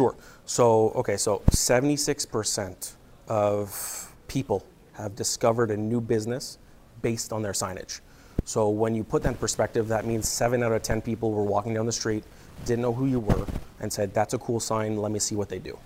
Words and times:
Sure. 0.00 0.16
So, 0.46 0.92
okay, 0.92 1.18
so 1.18 1.42
76% 1.50 2.92
of 3.28 4.14
people 4.28 4.64
have 4.94 5.14
discovered 5.14 5.70
a 5.70 5.76
new 5.76 6.00
business 6.00 6.56
based 7.02 7.34
on 7.34 7.42
their 7.42 7.52
signage. 7.52 8.00
So, 8.46 8.70
when 8.70 8.94
you 8.94 9.04
put 9.04 9.22
that 9.24 9.28
in 9.28 9.34
perspective, 9.34 9.88
that 9.88 10.06
means 10.06 10.26
seven 10.26 10.62
out 10.62 10.72
of 10.72 10.80
10 10.80 11.02
people 11.02 11.32
were 11.32 11.44
walking 11.44 11.74
down 11.74 11.84
the 11.84 11.92
street, 11.92 12.24
didn't 12.64 12.80
know 12.80 12.94
who 12.94 13.08
you 13.08 13.20
were, 13.20 13.44
and 13.80 13.92
said, 13.92 14.14
That's 14.14 14.32
a 14.32 14.38
cool 14.38 14.58
sign, 14.58 14.96
let 14.96 15.12
me 15.12 15.18
see 15.18 15.34
what 15.34 15.50
they 15.50 15.58
do. 15.58 15.78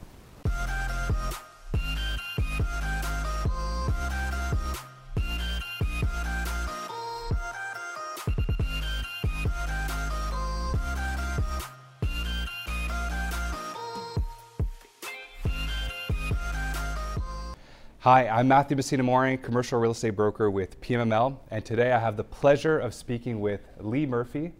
Hi, 18.04 18.28
I'm 18.28 18.48
Matthew 18.48 18.76
Messina 18.76 19.02
Morin, 19.02 19.38
commercial 19.38 19.80
real 19.80 19.92
estate 19.92 20.10
broker 20.10 20.50
with 20.50 20.78
PMML, 20.82 21.38
and 21.50 21.64
today 21.64 21.90
I 21.90 21.98
have 21.98 22.18
the 22.18 22.22
pleasure 22.22 22.78
of 22.78 22.92
speaking 22.92 23.40
with 23.40 23.62
Lee 23.80 24.04
Murphy, 24.04 24.52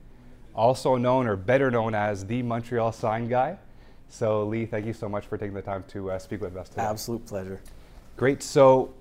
also 0.54 0.96
known 0.96 1.26
or 1.26 1.36
better 1.36 1.70
known 1.70 1.94
as 1.94 2.24
the 2.24 2.42
Montreal 2.42 2.90
Sign 2.90 3.28
Guy. 3.28 3.58
So, 4.08 4.44
Lee, 4.44 4.64
thank 4.64 4.86
you 4.86 4.94
so 4.94 5.10
much 5.10 5.26
for 5.26 5.36
taking 5.36 5.52
the 5.52 5.60
time 5.60 5.84
to 5.88 6.12
uh, 6.12 6.18
speak 6.18 6.40
with 6.40 6.56
us 6.56 6.70
today. 6.70 6.84
Absolute 6.84 7.26
pleasure. 7.26 7.60
Great. 8.16 8.42
So, 8.42 8.94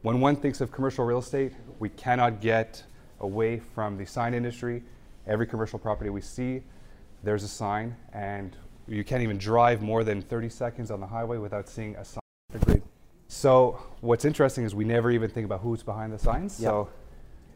when 0.00 0.20
one 0.20 0.36
thinks 0.36 0.62
of 0.62 0.72
commercial 0.72 1.04
real 1.04 1.18
estate, 1.18 1.52
we 1.80 1.90
cannot 1.90 2.40
get 2.40 2.82
away 3.20 3.58
from 3.58 3.98
the 3.98 4.06
sign 4.06 4.32
industry. 4.32 4.82
Every 5.26 5.46
commercial 5.46 5.78
property 5.78 6.08
we 6.08 6.22
see, 6.22 6.62
there's 7.22 7.44
a 7.44 7.48
sign, 7.48 7.94
and 8.14 8.56
you 8.88 9.04
can't 9.04 9.22
even 9.22 9.36
drive 9.36 9.82
more 9.82 10.02
than 10.02 10.22
30 10.22 10.48
seconds 10.48 10.90
on 10.90 10.98
the 10.98 11.06
highway 11.06 11.36
without 11.36 11.68
seeing 11.68 11.94
a 11.96 12.06
sign. 12.06 12.19
So 13.40 13.80
what's 14.02 14.26
interesting 14.26 14.64
is 14.64 14.74
we 14.74 14.84
never 14.84 15.10
even 15.10 15.30
think 15.30 15.46
about 15.46 15.60
who's 15.60 15.82
behind 15.82 16.12
the 16.12 16.18
signs. 16.18 16.60
Yep. 16.60 16.68
So 16.68 16.88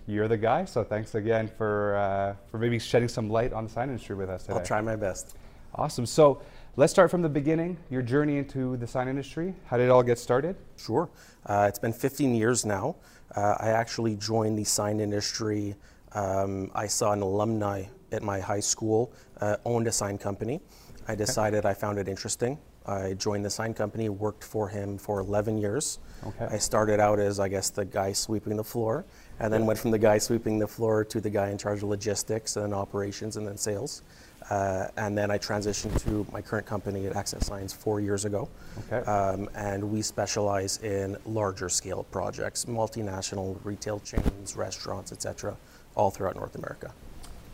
you're 0.06 0.28
the 0.28 0.38
guy. 0.38 0.64
So 0.64 0.82
thanks 0.82 1.14
again 1.14 1.46
for 1.46 1.96
uh, 1.96 2.36
for 2.50 2.56
maybe 2.56 2.78
shedding 2.78 3.06
some 3.06 3.28
light 3.28 3.52
on 3.52 3.64
the 3.64 3.70
sign 3.70 3.90
industry 3.90 4.16
with 4.16 4.30
us 4.30 4.44
today. 4.44 4.54
I'll 4.54 4.64
try 4.64 4.80
my 4.80 4.96
best. 4.96 5.36
Awesome. 5.74 6.06
So 6.06 6.40
let's 6.76 6.90
start 6.90 7.10
from 7.10 7.20
the 7.20 7.28
beginning. 7.28 7.76
Your 7.90 8.00
journey 8.00 8.38
into 8.38 8.78
the 8.78 8.86
sign 8.86 9.08
industry. 9.08 9.54
How 9.66 9.76
did 9.76 9.84
it 9.84 9.90
all 9.90 10.02
get 10.02 10.18
started? 10.18 10.56
Sure. 10.78 11.10
Uh, 11.44 11.66
it's 11.68 11.78
been 11.78 11.92
15 11.92 12.34
years 12.34 12.64
now. 12.64 12.96
Uh, 13.36 13.56
I 13.60 13.68
actually 13.68 14.16
joined 14.16 14.56
the 14.56 14.64
sign 14.64 15.00
industry. 15.00 15.74
Um, 16.12 16.70
I 16.74 16.86
saw 16.86 17.12
an 17.12 17.20
alumni 17.20 17.84
at 18.10 18.22
my 18.22 18.40
high 18.40 18.60
school 18.60 19.12
uh, 19.42 19.58
owned 19.66 19.86
a 19.86 19.92
sign 19.92 20.16
company. 20.16 20.62
I 21.08 21.14
decided 21.14 21.66
I 21.66 21.74
found 21.74 21.98
it 21.98 22.08
interesting. 22.08 22.56
I 22.86 23.14
joined 23.14 23.44
the 23.44 23.50
sign 23.50 23.74
company, 23.74 24.08
worked 24.08 24.44
for 24.44 24.68
him 24.68 24.98
for 24.98 25.20
11 25.20 25.58
years. 25.58 25.98
Okay. 26.26 26.46
I 26.50 26.58
started 26.58 27.00
out 27.00 27.18
as, 27.18 27.40
I 27.40 27.48
guess, 27.48 27.70
the 27.70 27.84
guy 27.84 28.12
sweeping 28.12 28.56
the 28.56 28.64
floor, 28.64 29.04
and 29.40 29.52
then 29.52 29.66
went 29.66 29.78
from 29.78 29.90
the 29.90 29.98
guy 29.98 30.18
sweeping 30.18 30.58
the 30.58 30.66
floor 30.66 31.04
to 31.04 31.20
the 31.20 31.30
guy 31.30 31.48
in 31.48 31.58
charge 31.58 31.78
of 31.78 31.88
logistics 31.88 32.56
and 32.56 32.74
operations 32.74 33.36
and 33.36 33.46
then 33.46 33.56
sales. 33.56 34.02
Uh, 34.50 34.88
and 34.98 35.16
then 35.16 35.30
I 35.30 35.38
transitioned 35.38 35.98
to 36.02 36.26
my 36.30 36.42
current 36.42 36.66
company 36.66 37.06
at 37.06 37.16
Access 37.16 37.46
Signs 37.46 37.72
four 37.72 38.00
years 38.00 38.26
ago. 38.26 38.48
Okay. 38.92 39.10
Um, 39.10 39.48
and 39.54 39.90
we 39.90 40.02
specialize 40.02 40.82
in 40.82 41.16
larger 41.24 41.70
scale 41.70 42.04
projects, 42.10 42.66
multinational 42.66 43.58
retail 43.64 44.00
chains, 44.00 44.56
restaurants, 44.56 45.12
etc., 45.12 45.56
all 45.94 46.10
throughout 46.10 46.36
North 46.36 46.56
America. 46.56 46.92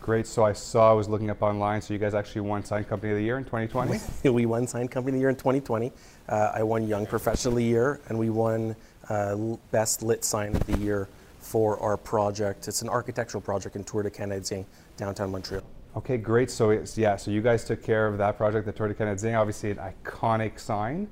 Great. 0.01 0.25
So 0.25 0.43
I 0.43 0.53
saw 0.53 0.89
I 0.89 0.93
was 0.93 1.07
looking 1.07 1.29
up 1.29 1.43
online. 1.43 1.79
So 1.79 1.93
you 1.93 1.99
guys 1.99 2.15
actually 2.15 2.41
won 2.41 2.65
Sign 2.65 2.83
Company 2.83 3.11
of 3.11 3.19
the 3.19 3.23
Year 3.23 3.37
in 3.37 3.43
2020. 3.43 4.29
we 4.31 4.47
won 4.47 4.65
Sign 4.65 4.87
Company 4.87 5.11
of 5.11 5.13
the 5.15 5.19
Year 5.19 5.29
in 5.29 5.35
2020. 5.35 5.91
Uh, 6.27 6.51
I 6.55 6.63
won 6.63 6.87
Young 6.87 7.05
Professional 7.05 7.53
of 7.53 7.57
the 7.57 7.63
Year, 7.63 8.01
and 8.07 8.17
we 8.17 8.31
won 8.31 8.75
uh, 9.09 9.35
Best 9.69 10.01
Lit 10.01 10.25
Sign 10.25 10.55
of 10.55 10.65
the 10.65 10.77
Year 10.79 11.07
for 11.39 11.79
our 11.79 11.97
project. 11.97 12.67
It's 12.67 12.81
an 12.81 12.89
architectural 12.89 13.41
project 13.41 13.75
in 13.75 13.83
Tour 13.83 14.01
des 14.01 14.09
Canadiens, 14.09 14.65
downtown 14.97 15.31
Montreal. 15.31 15.63
Okay, 15.95 16.17
great. 16.17 16.49
So 16.49 16.71
it's, 16.71 16.97
yeah, 16.97 17.15
so 17.15 17.29
you 17.29 17.41
guys 17.41 17.63
took 17.63 17.83
care 17.83 18.07
of 18.07 18.17
that 18.17 18.37
project, 18.37 18.65
the 18.65 18.71
Tour 18.71 18.87
des 18.87 18.95
Canadiens, 18.95 19.39
obviously 19.39 19.69
an 19.69 19.77
iconic 19.77 20.59
sign. 20.59 21.07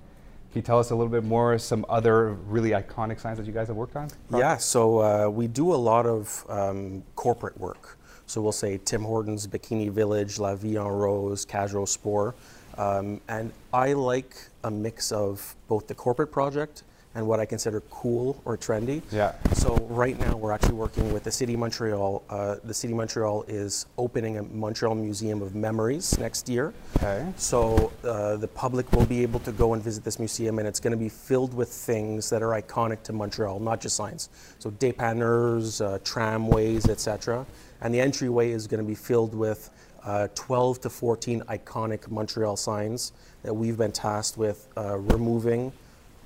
Can 0.52 0.62
you 0.62 0.62
tell 0.64 0.80
us 0.80 0.90
a 0.90 0.96
little 0.96 1.12
bit 1.12 1.24
more 1.24 1.60
some 1.60 1.86
other 1.90 2.30
really 2.48 2.72
iconic 2.72 3.20
signs 3.20 3.38
that 3.38 3.46
you 3.46 3.54
guys 3.54 3.68
have 3.68 3.76
worked 3.76 3.96
on? 3.96 4.10
Yeah, 4.32 4.58
so 4.58 4.98
uh, 4.98 5.30
we 5.30 5.46
do 5.46 5.76
a 5.76 5.78
lot 5.78 6.08
of 6.08 6.44
um, 6.50 7.04
corporate 7.16 7.60
work. 7.60 7.99
So 8.30 8.42
we'll 8.42 8.52
say 8.52 8.80
Tim 8.86 9.02
Hortons, 9.02 9.48
Bikini 9.48 9.90
Village, 9.90 10.38
La 10.38 10.54
Vie 10.54 10.78
en 10.78 10.88
Rose, 10.88 11.46
Casual 11.46 11.88
Sport. 11.88 12.36
Um, 12.78 13.20
and 13.28 13.52
I 13.74 13.94
like 13.94 14.36
a 14.64 14.70
mix 14.70 15.12
of 15.12 15.56
both 15.68 15.88
the 15.88 15.96
corporate 15.96 16.32
project 16.32 16.84
and 17.16 17.26
what 17.26 17.40
I 17.40 17.46
consider 17.46 17.82
cool 17.90 18.40
or 18.46 18.56
trendy. 18.56 19.02
Yeah. 19.12 19.34
So 19.54 19.76
right 19.90 20.18
now 20.20 20.38
we're 20.38 20.52
actually 20.52 20.76
working 20.76 21.12
with 21.12 21.24
the 21.24 21.32
City 21.32 21.56
of 21.56 21.60
Montreal. 21.60 22.22
Uh, 22.30 22.58
the 22.64 22.74
City 22.74 22.94
of 22.94 22.98
Montreal 22.98 23.46
is 23.48 23.88
opening 23.98 24.38
a 24.38 24.44
Montreal 24.44 24.94
Museum 24.94 25.42
of 25.42 25.56
Memories 25.56 26.20
next 26.20 26.48
year. 26.48 26.72
Okay. 26.98 27.26
So 27.36 27.92
uh, 28.04 28.38
the 28.38 28.48
public 28.48 28.92
will 28.92 29.08
be 29.08 29.24
able 29.24 29.40
to 29.40 29.52
go 29.52 29.74
and 29.74 29.84
visit 29.84 30.04
this 30.04 30.20
museum, 30.20 30.60
and 30.60 30.68
it's 30.68 30.80
going 30.80 30.92
to 30.92 30.98
be 30.98 31.10
filled 31.10 31.56
with 31.56 31.70
things 31.70 32.30
that 32.30 32.44
are 32.44 32.62
iconic 32.62 33.02
to 33.04 33.14
Montreal, 33.14 33.60
not 33.60 33.82
just 33.82 33.96
signs. 33.96 34.30
So 34.60 34.70
dépanneurs, 34.70 35.84
uh, 35.84 35.98
tramways, 36.04 36.88
etc. 36.88 37.48
And 37.82 37.94
the 37.94 38.02
entryway 38.02 38.52
is 38.52 38.68
going 38.68 38.84
to 38.84 38.88
be 38.88 38.96
filled 38.96 39.34
with 39.34 39.70
uh, 40.04 40.28
12 40.36 40.82
to 40.82 40.90
14 40.90 41.42
iconic 41.42 42.10
Montreal 42.10 42.58
signs 42.58 43.12
that 43.44 43.54
we've 43.54 43.78
been 43.78 43.92
tasked 43.92 44.38
with 44.38 44.68
uh, 44.78 44.98
removing, 44.98 45.72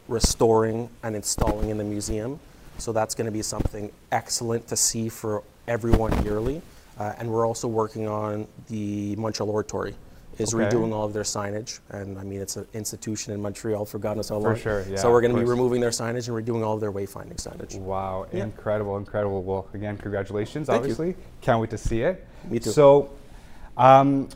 restoring, 0.08 0.90
and 1.04 1.16
installing 1.16 1.70
in 1.70 1.78
the 1.78 1.84
museum. 1.84 2.40
So 2.78 2.92
that's 2.92 3.16
going 3.16 3.26
to 3.26 3.32
be 3.32 3.42
something 3.42 3.92
excellent 4.12 4.68
to 4.68 4.76
see 4.76 5.10
for 5.10 5.44
everyone 5.68 6.24
yearly. 6.24 6.62
Uh, 6.98 7.14
and 7.18 7.30
we're 7.30 7.48
also 7.48 7.68
working 7.68 8.08
on 8.08 8.48
the 8.68 9.16
Montreal 9.16 9.50
Oratory 9.50 9.96
is 10.40 10.54
Okay. 10.54 10.64
redoing 10.66 10.94
all 10.94 11.06
of 11.06 11.14
their 11.14 11.24
signage. 11.24 11.80
And 11.90 12.18
I 12.18 12.24
mean, 12.24 12.42
it's 12.42 12.56
an 12.58 12.66
institution 12.74 13.34
in 13.34 13.42
Montreal 13.42 13.86
for 13.86 14.00
God 14.00 14.18
knows 14.18 14.30
how 14.30 14.38
long. 14.38 14.56
sure, 14.56 14.84
yeah, 14.90 14.96
so 14.98 15.12
we're 15.12 15.22
going 15.22 15.34
to 15.34 15.40
be 15.40 15.46
removing 15.46 15.80
their 15.82 15.92
signage 15.92 16.28
and 16.28 16.36
redoing 16.48 16.64
all 16.66 16.74
of 16.74 16.82
their 16.82 16.92
wayfinding 16.92 17.36
signage. 17.38 17.78
Wow, 17.80 18.26
Yeah. 18.32 18.44
incredible, 18.44 18.98
incredible. 18.98 19.44
Well, 19.44 19.68
again, 19.74 19.98
congratulations, 19.98 20.68
Thank 20.68 20.78
you. 20.86 20.92
obviously. 20.92 21.16
Can't 21.42 21.60
wait 21.62 21.70
to 21.70 21.78
see 21.78 22.02
it. 22.02 22.26
Me 22.50 22.60
too. 22.60 22.72
So, 22.72 23.10
um, 23.78 24.30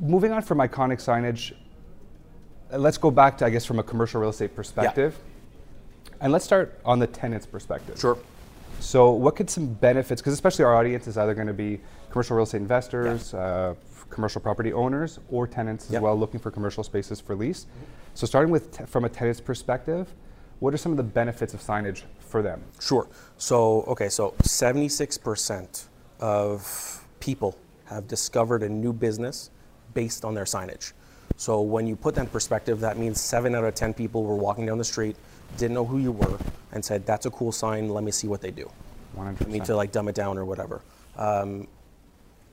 moving 0.00 0.32
on 0.32 0.42
from 0.42 0.58
iconic 0.58 0.98
signage, 1.00 1.54
let's 2.70 2.98
go 2.98 3.10
back 3.10 3.38
to, 3.38 3.46
I 3.46 3.50
guess, 3.50 3.64
from 3.64 3.78
a 3.78 3.82
commercial 3.82 4.20
real 4.20 4.30
estate 4.30 4.54
perspective. 4.54 5.18
And 6.20 6.32
let's 6.32 6.44
start 6.44 6.78
on 6.84 6.98
the 7.00 7.06
tenant's 7.06 7.46
perspective. 7.46 7.98
Sure. 7.98 8.16
So, 8.82 9.10
what 9.12 9.36
could 9.36 9.48
some 9.48 9.66
benefits, 9.74 10.20
because 10.20 10.32
especially 10.34 10.64
our 10.64 10.74
audience 10.74 11.06
is 11.06 11.16
either 11.16 11.34
going 11.34 11.46
to 11.46 11.52
be 11.52 11.80
commercial 12.10 12.36
real 12.36 12.42
estate 12.42 12.58
investors, 12.58 13.32
uh, 13.32 13.74
commercial 14.10 14.40
property 14.40 14.72
owners, 14.72 15.20
or 15.30 15.46
tenants 15.46 15.86
as 15.86 15.92
Yep. 15.92 16.02
well 16.02 16.18
looking 16.18 16.40
for 16.40 16.50
commercial 16.50 16.82
spaces 16.82 17.20
for 17.20 17.36
lease. 17.36 17.66
So, 18.14 18.26
starting 18.26 18.50
with 18.50 18.76
t- 18.76 18.84
from 18.84 19.04
a 19.04 19.08
tenant's 19.08 19.40
perspective, 19.40 20.12
what 20.58 20.74
are 20.74 20.76
some 20.76 20.90
of 20.92 20.96
the 20.96 21.04
benefits 21.04 21.54
of 21.54 21.60
signage 21.60 22.02
for 22.18 22.42
them? 22.42 22.60
Sure. 22.80 23.06
So, 23.38 23.82
okay, 23.82 24.08
so 24.08 24.34
76% 24.42 25.84
of 26.20 27.06
people 27.20 27.56
have 27.84 28.08
discovered 28.08 28.64
a 28.64 28.68
new 28.68 28.92
business 28.92 29.50
based 29.94 30.24
on 30.24 30.34
their 30.34 30.44
signage. 30.44 30.92
So, 31.36 31.60
when 31.62 31.86
you 31.86 31.94
put 31.94 32.16
that 32.16 32.22
in 32.22 32.26
perspective, 32.26 32.80
that 32.80 32.98
means 32.98 33.20
seven 33.20 33.54
out 33.54 33.62
of 33.64 33.74
10 33.76 33.94
people 33.94 34.24
were 34.24 34.36
walking 34.36 34.66
down 34.66 34.78
the 34.78 34.84
street, 34.84 35.14
didn't 35.56 35.74
know 35.74 35.84
who 35.84 35.98
you 35.98 36.12
were, 36.12 36.38
and 36.72 36.84
said, 36.84 37.06
That's 37.06 37.26
a 37.26 37.30
cool 37.30 37.52
sign, 37.52 37.88
let 37.88 38.04
me 38.04 38.10
see 38.10 38.28
what 38.28 38.40
they 38.40 38.50
do. 38.50 38.70
100%. 39.16 39.46
I 39.46 39.48
mean, 39.48 39.62
to 39.62 39.76
like 39.76 39.92
dumb 39.92 40.08
it 40.08 40.14
down 40.14 40.38
or 40.38 40.44
whatever. 40.44 40.80
Um, 41.16 41.68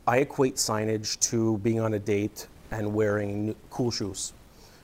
I 0.07 0.17
equate 0.17 0.55
signage 0.55 1.19
to 1.29 1.57
being 1.59 1.79
on 1.79 1.93
a 1.93 1.99
date 1.99 2.47
and 2.71 2.93
wearing 2.93 3.55
cool 3.69 3.91
shoes. 3.91 4.33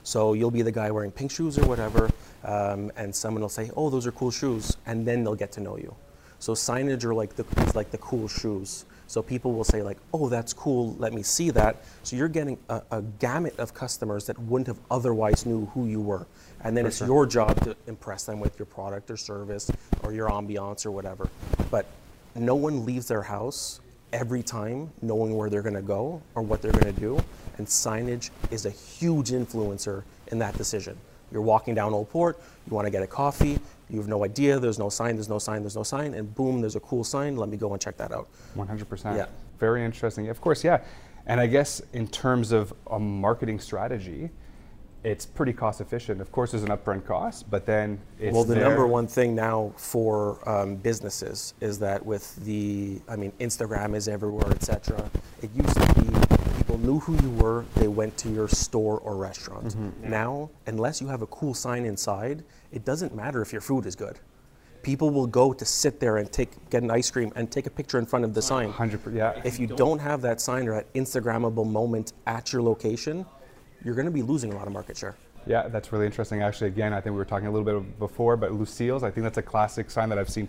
So 0.04 0.34
you'll 0.34 0.52
be 0.52 0.62
the 0.62 0.72
guy 0.72 0.90
wearing 0.90 1.10
pink 1.10 1.32
shoes 1.32 1.58
or 1.58 1.66
whatever, 1.66 2.08
um, 2.44 2.92
and 2.96 3.14
someone 3.14 3.42
will 3.42 3.48
say, 3.48 3.70
"Oh, 3.76 3.90
those 3.90 4.06
are 4.06 4.12
cool 4.12 4.30
shoes," 4.30 4.76
and 4.86 5.06
then 5.06 5.24
they'll 5.24 5.34
get 5.34 5.52
to 5.52 5.60
know 5.60 5.76
you. 5.76 5.94
So 6.38 6.52
signage 6.52 7.04
are 7.04 7.14
like 7.14 7.34
the 7.36 7.44
is 7.62 7.74
like 7.74 7.90
the 7.90 7.98
cool 7.98 8.28
shoes. 8.28 8.84
So 9.08 9.22
people 9.22 9.52
will 9.52 9.64
say 9.64 9.82
like, 9.82 9.98
"Oh, 10.12 10.28
that's 10.28 10.52
cool. 10.52 10.94
Let 10.98 11.12
me 11.12 11.22
see 11.22 11.50
that." 11.50 11.76
So 12.02 12.16
you're 12.16 12.28
getting 12.28 12.58
a, 12.68 12.82
a 12.90 13.02
gamut 13.02 13.58
of 13.58 13.72
customers 13.72 14.26
that 14.26 14.38
wouldn't 14.38 14.66
have 14.66 14.78
otherwise 14.90 15.46
knew 15.46 15.66
who 15.66 15.86
you 15.86 16.00
were, 16.00 16.26
and 16.64 16.76
then 16.76 16.86
it's 16.86 17.00
your 17.00 17.26
job 17.26 17.62
to 17.64 17.76
impress 17.86 18.24
them 18.24 18.40
with 18.40 18.58
your 18.58 18.66
product 18.66 19.10
or 19.10 19.16
service 19.16 19.70
or 20.02 20.12
your 20.12 20.28
ambiance 20.28 20.84
or 20.84 20.90
whatever. 20.90 21.28
But 21.70 21.86
no 22.34 22.54
one 22.54 22.84
leaves 22.84 23.08
their 23.08 23.22
house 23.22 23.80
every 24.12 24.42
time 24.42 24.90
knowing 25.02 25.36
where 25.36 25.50
they're 25.50 25.62
going 25.62 25.74
to 25.74 25.82
go 25.82 26.22
or 26.34 26.42
what 26.42 26.62
they're 26.62 26.72
going 26.72 26.94
to 26.94 27.00
do. 27.00 27.18
And 27.58 27.66
signage 27.66 28.30
is 28.50 28.66
a 28.66 28.70
huge 28.70 29.30
influencer 29.30 30.02
in 30.28 30.38
that 30.38 30.56
decision. 30.56 30.96
You're 31.32 31.42
walking 31.42 31.74
down 31.74 31.92
Old 31.92 32.10
Port, 32.10 32.40
you 32.68 32.74
want 32.74 32.86
to 32.86 32.90
get 32.90 33.02
a 33.02 33.06
coffee, 33.06 33.58
you 33.88 33.98
have 33.98 34.08
no 34.08 34.24
idea, 34.24 34.58
there's 34.58 34.78
no 34.78 34.88
sign, 34.88 35.16
there's 35.16 35.28
no 35.28 35.38
sign, 35.38 35.62
there's 35.62 35.76
no 35.76 35.82
sign, 35.82 36.14
and 36.14 36.34
boom, 36.34 36.60
there's 36.60 36.76
a 36.76 36.80
cool 36.80 37.04
sign, 37.04 37.36
let 37.36 37.48
me 37.48 37.56
go 37.56 37.72
and 37.72 37.80
check 37.80 37.96
that 37.98 38.12
out. 38.12 38.28
100%. 38.56 39.16
Yeah. 39.16 39.26
Very 39.58 39.84
interesting. 39.84 40.28
Of 40.28 40.40
course, 40.40 40.64
yeah. 40.64 40.82
And 41.26 41.40
I 41.40 41.46
guess 41.46 41.80
in 41.92 42.06
terms 42.08 42.52
of 42.52 42.72
a 42.90 42.98
marketing 42.98 43.58
strategy, 43.60 44.30
it's 45.04 45.24
pretty 45.24 45.52
cost 45.52 45.80
efficient. 45.80 46.20
Of 46.20 46.32
course, 46.32 46.50
there's 46.50 46.64
an 46.64 46.70
upfront 46.70 47.04
cost, 47.06 47.48
but 47.48 47.64
then 47.64 48.00
it's 48.18 48.34
Well, 48.34 48.42
the 48.42 48.54
there. 48.54 48.64
number 48.68 48.86
one 48.88 49.06
thing 49.06 49.36
now 49.36 49.72
for 49.76 50.46
um, 50.48 50.74
businesses 50.76 51.54
is 51.60 51.78
that 51.78 52.04
with 52.04 52.34
the, 52.44 53.00
I 53.08 53.14
mean, 53.14 53.30
Instagram 53.38 53.94
is 53.94 54.08
everywhere, 54.08 54.50
etc. 54.50 55.08
It 55.42 55.50
used 55.54 55.76
to 55.76 55.85
knew 56.86 57.00
who 57.00 57.20
you 57.20 57.30
were, 57.30 57.64
they 57.74 57.88
went 57.88 58.16
to 58.18 58.28
your 58.28 58.48
store 58.48 59.00
or 59.00 59.16
restaurant. 59.16 59.74
Mm-hmm. 59.74 60.08
Now, 60.08 60.50
unless 60.66 61.00
you 61.00 61.08
have 61.08 61.22
a 61.22 61.26
cool 61.26 61.52
sign 61.52 61.84
inside, 61.84 62.44
it 62.70 62.84
doesn't 62.84 63.14
matter 63.14 63.42
if 63.42 63.52
your 63.52 63.60
food 63.60 63.86
is 63.86 63.96
good. 63.96 64.20
People 64.82 65.10
will 65.10 65.26
go 65.26 65.52
to 65.52 65.64
sit 65.64 65.98
there 65.98 66.18
and 66.18 66.30
take 66.30 66.50
get 66.70 66.84
an 66.84 66.92
ice 66.92 67.10
cream 67.10 67.32
and 67.34 67.50
take 67.50 67.66
a 67.66 67.70
picture 67.70 67.98
in 67.98 68.06
front 68.06 68.24
of 68.24 68.34
the 68.34 68.40
sign. 68.40 68.72
100%, 68.72 69.14
yeah. 69.14 69.40
If 69.44 69.58
you 69.58 69.66
don't 69.66 69.98
have 69.98 70.22
that 70.22 70.40
sign 70.40 70.68
or 70.68 70.74
that 70.74 70.92
Instagrammable 70.94 71.68
moment 71.68 72.12
at 72.28 72.52
your 72.52 72.62
location, 72.62 73.26
you're 73.84 73.96
going 73.96 74.06
to 74.06 74.12
be 74.12 74.22
losing 74.22 74.52
a 74.52 74.56
lot 74.56 74.68
of 74.68 74.72
market 74.72 74.96
share. 74.96 75.16
Yeah, 75.44 75.66
that's 75.68 75.92
really 75.92 76.06
interesting. 76.06 76.42
Actually, 76.42 76.68
again, 76.68 76.92
I 76.92 77.00
think 77.00 77.14
we 77.14 77.18
were 77.18 77.24
talking 77.24 77.48
a 77.48 77.50
little 77.50 77.80
bit 77.80 77.98
before, 77.98 78.36
but 78.36 78.52
Lucille's, 78.52 79.02
I 79.02 79.10
think 79.10 79.24
that's 79.24 79.38
a 79.38 79.42
classic 79.42 79.90
sign 79.90 80.08
that 80.10 80.18
I've 80.18 80.30
seen 80.30 80.48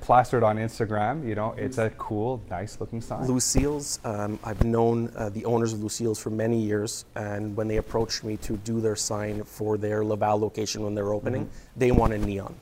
plastered 0.00 0.42
on 0.42 0.56
Instagram. 0.56 1.26
You 1.26 1.34
know, 1.34 1.54
it's 1.56 1.78
a 1.78 1.90
cool, 1.90 2.42
nice 2.50 2.80
looking 2.80 3.00
sign. 3.00 3.26
Lucille's, 3.26 3.98
um, 4.04 4.38
I've 4.44 4.64
known 4.64 5.12
uh, 5.16 5.28
the 5.28 5.44
owners 5.44 5.72
of 5.72 5.82
Lucille's 5.82 6.18
for 6.18 6.30
many 6.30 6.58
years, 6.60 7.04
and 7.14 7.56
when 7.56 7.68
they 7.68 7.76
approached 7.76 8.24
me 8.24 8.36
to 8.38 8.56
do 8.58 8.80
their 8.80 8.96
sign 8.96 9.44
for 9.44 9.76
their 9.78 10.04
Laval 10.04 10.38
location 10.40 10.82
when 10.82 10.94
they're 10.94 11.12
opening, 11.12 11.48
they 11.76 11.90
wanted 11.92 12.22
neon. 12.24 12.54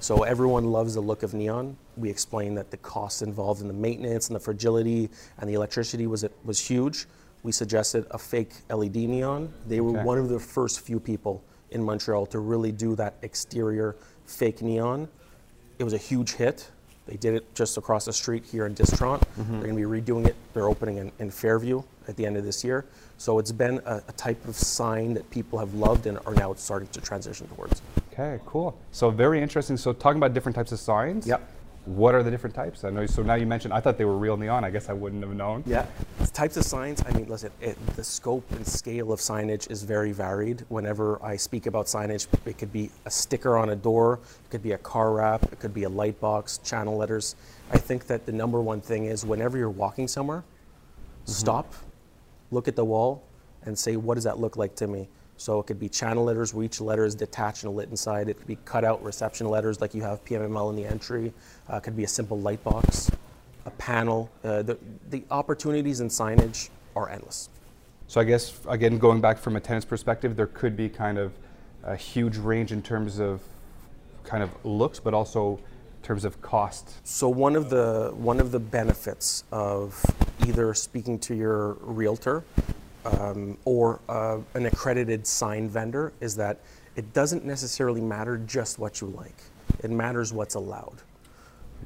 So 0.00 0.22
everyone 0.22 0.66
loves 0.70 0.94
the 0.94 1.00
look 1.00 1.22
of 1.24 1.34
neon. 1.34 1.76
We 1.96 2.08
explained 2.08 2.56
that 2.56 2.70
the 2.70 2.76
costs 2.76 3.22
involved 3.22 3.60
in 3.62 3.66
the 3.68 3.74
maintenance 3.74 4.28
and 4.28 4.36
the 4.36 4.40
fragility 4.40 5.10
and 5.38 5.50
the 5.50 5.54
electricity 5.54 6.06
was 6.06 6.22
it 6.22 6.32
was 6.44 6.60
huge. 6.60 7.06
We 7.42 7.50
suggested 7.52 8.06
a 8.12 8.18
fake 8.18 8.52
LED 8.70 8.94
neon. 8.96 9.52
They 9.66 9.80
were 9.80 9.90
Okay. 9.90 10.04
one 10.04 10.18
of 10.18 10.28
the 10.28 10.38
first 10.38 10.80
few 10.80 11.00
people 11.00 11.42
in 11.70 11.82
Montreal 11.82 12.26
to 12.26 12.38
really 12.38 12.70
do 12.72 12.94
that 12.96 13.14
exterior 13.22 13.96
fake 14.24 14.62
neon. 14.62 15.08
It 15.80 15.84
was 15.84 15.92
a 15.94 15.98
huge 15.98 16.34
hit. 16.34 16.70
They 17.08 17.16
did 17.16 17.34
it 17.34 17.54
just 17.54 17.78
across 17.78 18.04
the 18.04 18.12
street 18.12 18.44
here 18.44 18.66
in 18.66 18.74
DIX30. 18.74 19.20
Mm-hmm. 19.20 19.52
They're 19.52 19.72
going 19.72 19.82
to 19.82 19.88
be 19.88 20.02
redoing 20.02 20.26
it. 20.26 20.36
They're 20.52 20.68
opening 20.68 20.98
in, 20.98 21.10
in 21.18 21.30
Fairview 21.30 21.82
at 22.06 22.16
the 22.16 22.26
end 22.26 22.36
of 22.36 22.44
this 22.44 22.62
year. 22.62 22.84
So 23.16 23.38
it's 23.38 23.50
been 23.50 23.80
a, 23.86 24.02
a 24.06 24.12
type 24.12 24.46
of 24.46 24.54
sign 24.54 25.14
that 25.14 25.28
people 25.30 25.58
have 25.58 25.72
loved 25.74 26.06
and 26.06 26.18
are 26.26 26.34
now 26.34 26.52
starting 26.54 26.88
to 26.88 27.00
transition 27.00 27.48
towards. 27.48 27.80
Okay, 28.12 28.40
cool. 28.44 28.78
So 28.92 29.10
very 29.10 29.40
interesting. 29.40 29.78
So 29.78 29.94
talking 29.94 30.18
about 30.18 30.34
different 30.34 30.54
types 30.54 30.70
of 30.70 30.78
signs. 30.78 31.26
Yep. 31.26 31.50
What 31.88 32.14
are 32.14 32.22
the 32.22 32.30
different 32.30 32.54
types? 32.54 32.84
I 32.84 32.90
know. 32.90 33.06
So 33.06 33.22
now 33.22 33.34
you 33.34 33.46
mentioned. 33.46 33.72
I 33.72 33.80
thought 33.80 33.96
they 33.96 34.04
were 34.04 34.18
real 34.18 34.36
neon. 34.36 34.62
I 34.62 34.68
guess 34.68 34.90
I 34.90 34.92
wouldn't 34.92 35.22
have 35.22 35.34
known. 35.34 35.64
Yeah. 35.64 35.86
Types 36.34 36.58
of 36.58 36.64
signs, 36.64 37.02
I 37.06 37.12
mean, 37.12 37.26
listen, 37.26 37.50
it, 37.62 37.78
the 37.96 38.04
scope 38.04 38.44
and 38.52 38.66
scale 38.66 39.10
of 39.10 39.20
signage 39.20 39.70
is 39.70 39.84
very 39.84 40.12
varied. 40.12 40.66
Whenever 40.68 41.20
I 41.24 41.36
speak 41.36 41.64
about 41.64 41.86
signage, 41.86 42.28
it 42.44 42.58
could 42.58 42.72
be 42.72 42.90
a 43.06 43.10
sticker 43.10 43.56
on 43.56 43.70
a 43.70 43.74
door, 43.74 44.20
it 44.44 44.50
could 44.50 44.62
be 44.62 44.72
a 44.72 44.78
car 44.78 45.12
wrap, 45.14 45.42
it 45.44 45.58
could 45.60 45.72
be 45.72 45.84
a 45.84 45.88
light 45.88 46.20
box, 46.20 46.58
channel 46.58 46.98
letters. 46.98 47.36
I 47.72 47.78
think 47.78 48.06
that 48.06 48.26
the 48.26 48.32
number 48.32 48.60
one 48.60 48.82
thing 48.82 49.06
is 49.06 49.24
whenever 49.24 49.56
you're 49.56 49.70
walking 49.70 50.06
somewhere, 50.06 50.40
mm-hmm. 50.44 51.32
stop, 51.32 51.72
look 52.50 52.68
at 52.68 52.76
the 52.76 52.84
wall, 52.84 53.24
and 53.64 53.76
say, 53.76 53.96
what 53.96 54.14
does 54.14 54.24
that 54.24 54.38
look 54.38 54.56
like 54.56 54.76
to 54.76 54.86
me? 54.86 55.08
So 55.38 55.60
it 55.60 55.66
could 55.68 55.78
be 55.78 55.88
channel 55.88 56.24
letters 56.24 56.52
where 56.52 56.64
each 56.64 56.80
letter 56.80 57.04
is 57.04 57.14
detached 57.14 57.62
and 57.62 57.74
lit 57.74 57.88
inside. 57.90 58.28
It 58.28 58.36
could 58.36 58.48
be 58.48 58.58
cutout 58.64 59.02
reception 59.04 59.48
letters 59.48 59.80
like 59.80 59.94
you 59.94 60.02
have 60.02 60.22
PMML 60.24 60.70
in 60.70 60.76
the 60.76 60.84
entry. 60.84 61.32
Uh, 61.72 61.76
it 61.76 61.84
could 61.84 61.96
be 61.96 62.02
a 62.02 62.08
simple 62.08 62.38
light 62.40 62.62
box, 62.64 63.08
a 63.64 63.70
panel. 63.70 64.28
Uh, 64.42 64.62
the, 64.62 64.76
the 65.10 65.22
opportunities 65.30 66.00
in 66.00 66.08
signage 66.08 66.70
are 66.96 67.08
endless. 67.08 67.48
So 68.08 68.20
I 68.20 68.24
guess 68.24 68.58
again, 68.68 68.98
going 68.98 69.20
back 69.20 69.38
from 69.38 69.54
a 69.54 69.60
tenant's 69.60 69.86
perspective, 69.86 70.34
there 70.34 70.48
could 70.48 70.76
be 70.76 70.88
kind 70.88 71.18
of 71.18 71.32
a 71.84 71.94
huge 71.94 72.36
range 72.36 72.72
in 72.72 72.82
terms 72.82 73.20
of 73.20 73.40
kind 74.24 74.42
of 74.42 74.50
looks, 74.64 74.98
but 74.98 75.14
also 75.14 75.60
in 75.98 76.02
terms 76.02 76.24
of 76.24 76.42
cost. 76.42 77.06
So 77.06 77.28
one 77.28 77.54
of 77.54 77.70
the 77.70 78.12
one 78.16 78.40
of 78.40 78.50
the 78.50 78.58
benefits 78.58 79.44
of 79.52 80.04
either 80.48 80.74
speaking 80.74 81.18
to 81.20 81.34
your 81.36 81.74
realtor 81.80 82.42
um, 83.08 83.58
or 83.64 84.00
uh, 84.08 84.38
an 84.54 84.66
accredited 84.66 85.26
sign 85.26 85.68
vendor 85.68 86.12
is 86.20 86.36
that 86.36 86.60
it 86.96 87.12
doesn't 87.12 87.44
necessarily 87.44 88.00
matter 88.00 88.38
just 88.38 88.78
what 88.78 89.00
you 89.00 89.08
like. 89.08 89.36
It 89.82 89.90
matters 89.90 90.32
what's 90.32 90.54
allowed. 90.54 91.02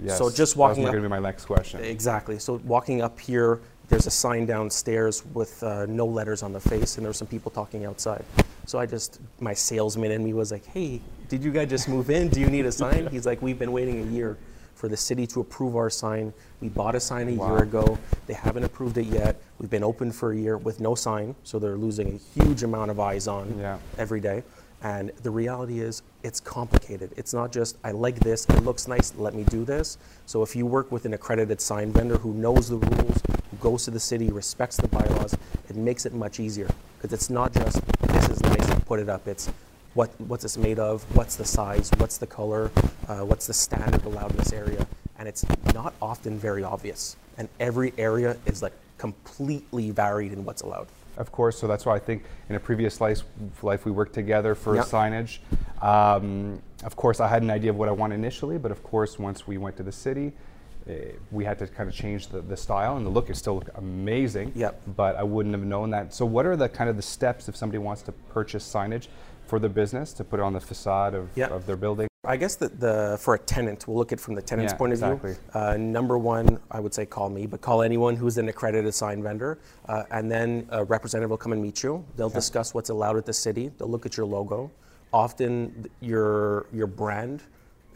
Yes. 0.03 0.19
So 0.19 0.31
just 0.31 0.57
walking 0.57 0.85
up- 0.85 0.93
going 0.93 1.03
to 1.03 1.09
be 1.09 1.11
my 1.11 1.19
next 1.19 1.45
question. 1.45 1.81
Exactly. 1.85 2.39
So 2.39 2.61
walking 2.65 3.03
up 3.03 3.21
here, 3.21 3.61
there's 3.89 4.07
a 4.07 4.11
sign 4.11 4.47
downstairs 4.47 5.25
with 5.35 5.63
uh, 5.63 5.85
no 5.87 6.07
letters 6.07 6.43
on 6.43 6.53
the 6.53 6.61
face, 6.61 6.97
and 6.97 7.05
there's 7.05 7.19
some 7.19 7.29
people 7.29 7.51
talking 7.51 7.85
outside. 7.85 8.25
So 8.65 8.79
I 8.79 8.87
just, 8.87 9.21
my 9.41 9.53
salesman 9.53 10.13
in 10.13 10.25
me 10.25 10.33
was 10.33 10.51
like, 10.51 10.65
"Hey, 10.65 11.03
did 11.29 11.45
you 11.45 11.51
guys 11.51 11.69
just 11.69 11.89
move 11.89 12.09
in? 12.09 12.29
Do 12.29 12.41
you 12.41 12.47
need 12.49 12.65
a 12.65 12.73
sign?" 12.73 13.07
He's 13.11 13.27
like, 13.27 13.43
"We've 13.43 13.59
been 13.59 13.73
waiting 13.73 14.01
a 14.01 14.11
year 14.11 14.39
for 14.83 14.89
the 14.89 14.97
city 14.97 15.29
to 15.29 15.39
approve 15.41 15.77
our 15.77 15.89
sign. 15.89 16.35
We 16.61 16.69
bought 16.69 16.97
a 16.97 17.01
sign 17.01 17.29
a 17.29 17.35
Wow. 17.35 17.51
year 17.55 17.63
ago. 17.63 17.99
They 18.27 18.35
haven't 18.35 18.65
approved 18.65 18.99
it 18.99 19.07
yet. 19.07 19.41
We've 19.61 19.71
been 19.71 19.85
open 19.85 20.11
for 20.11 20.33
a 20.33 20.37
year 20.37 20.59
with 20.59 20.81
no 20.81 20.97
sign, 20.97 21.37
so 21.45 21.61
they're 21.61 21.77
losing 21.77 22.09
a 22.09 22.41
huge 22.41 22.65
amount 22.65 22.91
of 22.91 22.99
eyes 22.99 23.29
on 23.29 23.61
Yeah. 23.61 23.79
every 23.97 24.19
day." 24.19 24.43
And 24.83 25.13
the 25.23 25.31
reality 25.31 25.79
is, 25.79 26.03
it's 26.25 26.41
complicated. 26.41 27.11
It's 27.17 27.33
not 27.33 27.53
just, 27.53 27.77
I 27.85 27.93
like 27.93 28.19
this, 28.19 28.45
it 28.47 28.65
looks 28.65 28.89
nice, 28.89 29.13
let 29.17 29.35
me 29.35 29.45
do 29.45 29.65
this. 29.65 29.99
So 30.27 30.43
if 30.43 30.57
you 30.57 30.67
work 30.67 30.91
with 30.91 31.05
an 31.05 31.15
accredited 31.15 31.61
sign 31.61 31.93
vendor 31.93 32.17
who 32.19 32.33
knows 32.35 32.69
the 32.69 32.79
rules, 32.79 33.23
who 33.53 33.57
goes 33.61 33.85
to 33.85 33.93
the 33.93 34.01
city, 34.01 34.31
respects 34.33 34.79
the 34.79 34.89
bylaws, 34.89 35.37
it 35.69 35.77
makes 35.77 36.07
it 36.07 36.13
much 36.13 36.41
easier. 36.41 36.67
Because 36.99 37.13
it's 37.13 37.31
not 37.31 37.53
just, 37.53 37.81
this 38.09 38.29
is 38.31 38.41
nice, 38.41 38.69
put 38.85 38.99
it 38.99 39.09
up. 39.09 39.29
It's, 39.29 39.49
what, 39.95 40.19
what's 40.21 40.43
this 40.43 40.57
made 40.57 40.79
of? 40.79 41.03
What's 41.17 41.37
the 41.37 41.45
size? 41.45 41.91
What's 41.99 42.19
the 42.19 42.27
color? 42.27 42.71
Uh, 43.09 43.21
what's 43.21 43.47
the 43.47 43.55
standard 43.55 44.05
allowed 44.05 44.31
in 44.31 44.39
this 44.39 44.53
area? 44.53 44.87
And 45.19 45.29
it's 45.29 45.45
not 45.75 45.95
often 46.01 46.39
very 46.39 46.65
obvious. 46.65 47.17
And 47.37 47.49
every 47.61 47.93
area 47.99 48.37
is 48.47 48.63
like 48.63 48.73
completely 48.99 49.91
varied 49.91 50.33
in 50.33 50.45
what's 50.45 50.63
allowed. 50.63 50.89
Of 51.19 51.31
course, 51.31 51.59
so 51.59 51.67
that's 51.67 51.85
why 51.85 51.95
I 51.95 51.99
think 51.99 52.25
in 52.49 52.57
a 52.57 52.61
previous 52.61 53.01
life, 53.01 53.23
life 53.63 53.85
we 53.85 53.93
worked 53.93 54.15
together 54.15 54.55
for 54.55 54.77
Yep. 54.77 54.87
signage. 54.87 55.39
Um, 55.83 56.63
of 56.85 56.97
course, 56.97 57.21
I 57.21 57.29
had 57.29 57.43
an 57.43 57.51
idea 57.51 57.71
of 57.71 57.77
what 57.77 57.89
I 57.89 57.93
wanted 57.93 58.15
initially, 58.15 58.57
but 58.57 58.71
of 58.71 58.83
course, 58.83 59.19
once 59.19 59.47
we 59.47 59.59
went 59.59 59.77
to 59.77 59.83
the 59.83 59.93
city, 59.93 60.33
eh, 60.89 61.11
we 61.31 61.45
had 61.45 61.59
to 61.59 61.67
kind 61.67 61.87
of 61.87 61.95
change 61.95 62.29
the, 62.29 62.41
the 62.41 62.57
style, 62.57 62.97
and 62.97 63.05
the 63.05 63.11
look 63.11 63.29
is 63.29 63.37
still 63.37 63.63
amazing. 63.75 64.53
Yep. 64.55 64.83
But 64.97 65.17
I 65.17 65.23
wouldn't 65.23 65.55
have 65.55 65.65
known 65.65 65.91
that. 65.91 66.15
So, 66.15 66.25
what 66.25 66.47
are 66.47 66.57
the 66.57 66.69
kind 66.69 66.89
of 66.89 66.97
the 66.97 67.03
steps 67.03 67.47
if 67.47 67.57
somebody 67.57 67.79
wants 67.79 68.01
to 68.03 68.13
purchase 68.13 68.67
signage 68.67 69.09
for 69.47 69.59
the 69.59 69.69
business 69.69 70.13
to 70.15 70.25
put 70.25 70.41
it 70.41 70.43
on 70.43 70.53
the 70.53 70.61
facade 70.61 71.15
of, 71.15 71.29
Yep. 71.37 71.51
of 71.51 71.67
their 71.67 71.77
building? 71.77 72.09
I 72.25 72.37
guess 72.37 72.55
that 72.57 72.79
the 72.79 73.19
for 73.21 73.35
a 73.35 73.39
tenant, 73.39 73.89
we'll 73.89 73.97
look 73.97 74.13
at 74.13 74.19
it 74.21 74.23
from 74.23 74.35
the 74.37 74.43
tenant's 74.43 74.73
Yeah, 74.73 74.77
point 74.79 74.93
of 74.93 74.99
exactly. 74.99 75.33
view. 75.33 75.41
Uh, 75.55 75.77
number 75.77 76.17
one, 76.17 76.59
I 76.71 76.79
would 76.79 76.95
say 76.95 77.05
call 77.05 77.29
me, 77.29 77.47
but 77.47 77.61
call 77.61 77.83
anyone 77.83 78.15
who's 78.15 78.39
an 78.39 78.49
accredited 78.49 78.95
sign 78.95 79.23
vendor, 79.25 79.59
uh, 79.89 80.05
and 80.13 80.31
then 80.31 80.67
a 80.71 80.85
representative 80.85 81.31
will 81.31 81.37
come 81.37 81.53
and 81.53 81.61
meet 81.61 81.83
you. 81.83 82.05
They'll 82.17 82.29
discuss 82.31 82.75
what's 82.75 82.91
allowed 82.91 83.17
at 83.17 83.27
the 83.27 83.33
city. 83.33 83.73
They'll 83.77 83.89
look 83.91 84.07
at 84.07 84.17
your 84.17 84.27
logo. 84.27 84.71
Often, 85.13 85.87
your 86.01 86.67
your 86.73 86.87
brand 86.87 87.43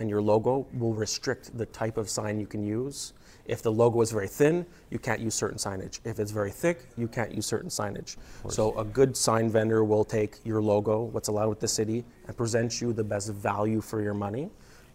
and 0.01 0.11
your 0.11 0.21
logo 0.21 0.67
will 0.77 0.93
restrict 0.93 1.57
the 1.57 1.67
type 1.67 1.97
of 1.97 2.11
sign 2.11 2.41
you 2.41 2.47
can 2.47 2.63
use. 2.65 3.13
If 3.49 3.63
the 3.63 3.73
logo 3.73 4.01
is 4.01 4.11
very 4.11 4.29
thin, 4.29 4.67
you 4.91 4.99
can't 4.99 5.21
use 5.21 5.35
certain 5.35 5.59
signage. 5.59 6.01
If 6.05 6.19
it's 6.19 6.33
very 6.33 6.51
thick, 6.51 6.89
you 6.97 7.09
can't 7.09 7.33
use 7.35 7.47
certain 7.47 7.71
signage. 7.71 8.17
So 8.49 8.77
a 8.79 8.85
good 8.85 9.17
sign 9.17 9.51
vendor 9.51 9.85
will 9.85 10.05
take 10.05 10.39
your 10.45 10.61
logo, 10.61 11.03
what's 11.03 11.29
allowed 11.29 11.49
with 11.49 11.61
the 11.61 11.69
city, 11.69 12.05
and 12.27 12.37
present 12.37 12.81
you 12.81 12.93
the 12.93 13.05
best 13.05 13.33
value 13.33 13.81
for 13.81 14.03
your 14.03 14.15
money. 14.15 14.51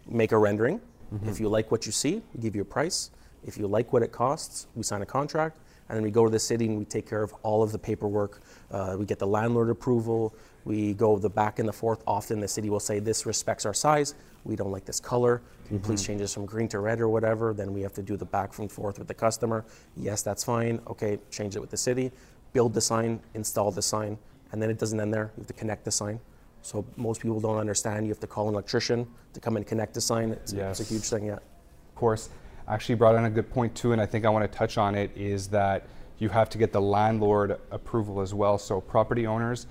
Make 0.08 0.32
a 0.32 0.38
rendering. 0.38 0.80
If 1.28 1.40
you 1.40 1.48
like 1.48 1.70
what 1.70 1.84
you 1.86 1.92
see, 1.92 2.22
we 2.34 2.40
give 2.40 2.54
you 2.56 2.62
a 2.62 2.64
price. 2.64 3.10
If 3.44 3.58
you 3.58 3.66
like 3.66 3.92
what 3.92 4.02
it 4.02 4.12
costs, 4.12 4.66
we 4.74 4.82
sign 4.82 5.02
a 5.02 5.06
contract, 5.06 5.58
and 5.88 5.96
then 5.96 6.04
we 6.04 6.10
go 6.10 6.24
to 6.24 6.30
the 6.30 6.38
city 6.38 6.66
and 6.66 6.78
we 6.78 6.84
take 6.86 7.06
care 7.06 7.22
of 7.22 7.34
all 7.42 7.62
of 7.62 7.70
the 7.70 7.78
paperwork. 7.78 8.40
Uh, 8.70 8.96
we 8.98 9.04
get 9.04 9.18
the 9.18 9.26
landlord 9.26 9.68
approval. 9.68 10.34
We 10.64 10.94
go 10.94 11.18
the 11.18 11.30
back 11.30 11.58
and 11.58 11.68
the 11.68 11.72
forth. 11.72 12.02
Often 12.06 12.40
the 12.40 12.48
city 12.48 12.70
will 12.70 12.80
say, 12.80 12.98
This 12.98 13.26
respects 13.26 13.66
our 13.66 13.74
size. 13.74 14.14
We 14.44 14.56
don't 14.56 14.72
like 14.72 14.84
this 14.84 15.00
color. 15.00 15.40
Can 15.66 15.76
you 15.76 15.82
please 15.82 16.04
change 16.04 16.20
this 16.20 16.34
from 16.34 16.46
green 16.46 16.68
to 16.68 16.80
red 16.80 17.00
or 17.00 17.08
whatever? 17.08 17.54
Then 17.54 17.72
we 17.72 17.80
have 17.82 17.92
to 17.94 18.02
do 18.02 18.16
the 18.16 18.24
back 18.24 18.58
and 18.58 18.70
forth 18.70 18.98
with 18.98 19.08
the 19.08 19.14
customer. 19.14 19.64
Yes, 19.96 20.22
that's 20.22 20.44
fine. 20.44 20.80
Okay, 20.88 21.18
change 21.30 21.56
it 21.56 21.60
with 21.60 21.70
the 21.70 21.76
city. 21.76 22.10
Build 22.52 22.74
the 22.74 22.80
sign, 22.80 23.20
install 23.34 23.70
the 23.70 23.82
sign, 23.82 24.18
and 24.50 24.60
then 24.60 24.68
it 24.68 24.78
doesn't 24.78 25.00
end 25.00 25.14
there. 25.14 25.32
You 25.36 25.42
have 25.42 25.46
to 25.46 25.52
connect 25.52 25.84
the 25.84 25.90
sign. 25.90 26.20
So 26.60 26.84
most 26.96 27.20
people 27.20 27.40
don't 27.40 27.58
understand. 27.58 28.06
You 28.06 28.10
have 28.10 28.20
to 28.20 28.26
call 28.26 28.48
an 28.48 28.54
electrician 28.54 29.06
to 29.32 29.40
come 29.40 29.56
and 29.56 29.66
connect 29.66 29.94
the 29.94 30.00
sign. 30.00 30.30
It's, 30.30 30.52
it's 30.52 30.80
a 30.80 30.84
huge 30.84 31.02
thing, 31.02 31.26
yeah. 31.26 31.34
Of 31.34 31.94
course, 31.94 32.30
actually 32.68 32.96
brought 32.96 33.14
in 33.14 33.24
a 33.24 33.30
good 33.30 33.50
point 33.50 33.74
too, 33.74 33.92
and 33.92 34.00
I 34.00 34.06
think 34.06 34.24
I 34.24 34.28
want 34.28 34.50
to 34.50 34.58
touch 34.58 34.78
on 34.78 34.94
it 34.94 35.10
is 35.16 35.48
that 35.48 35.86
you 36.18 36.28
have 36.28 36.48
to 36.50 36.58
get 36.58 36.72
the 36.72 36.80
landlord 36.80 37.58
approval 37.70 38.20
as 38.20 38.32
well. 38.32 38.58
So 38.58 38.80
property 38.80 39.26
owners 39.26 39.66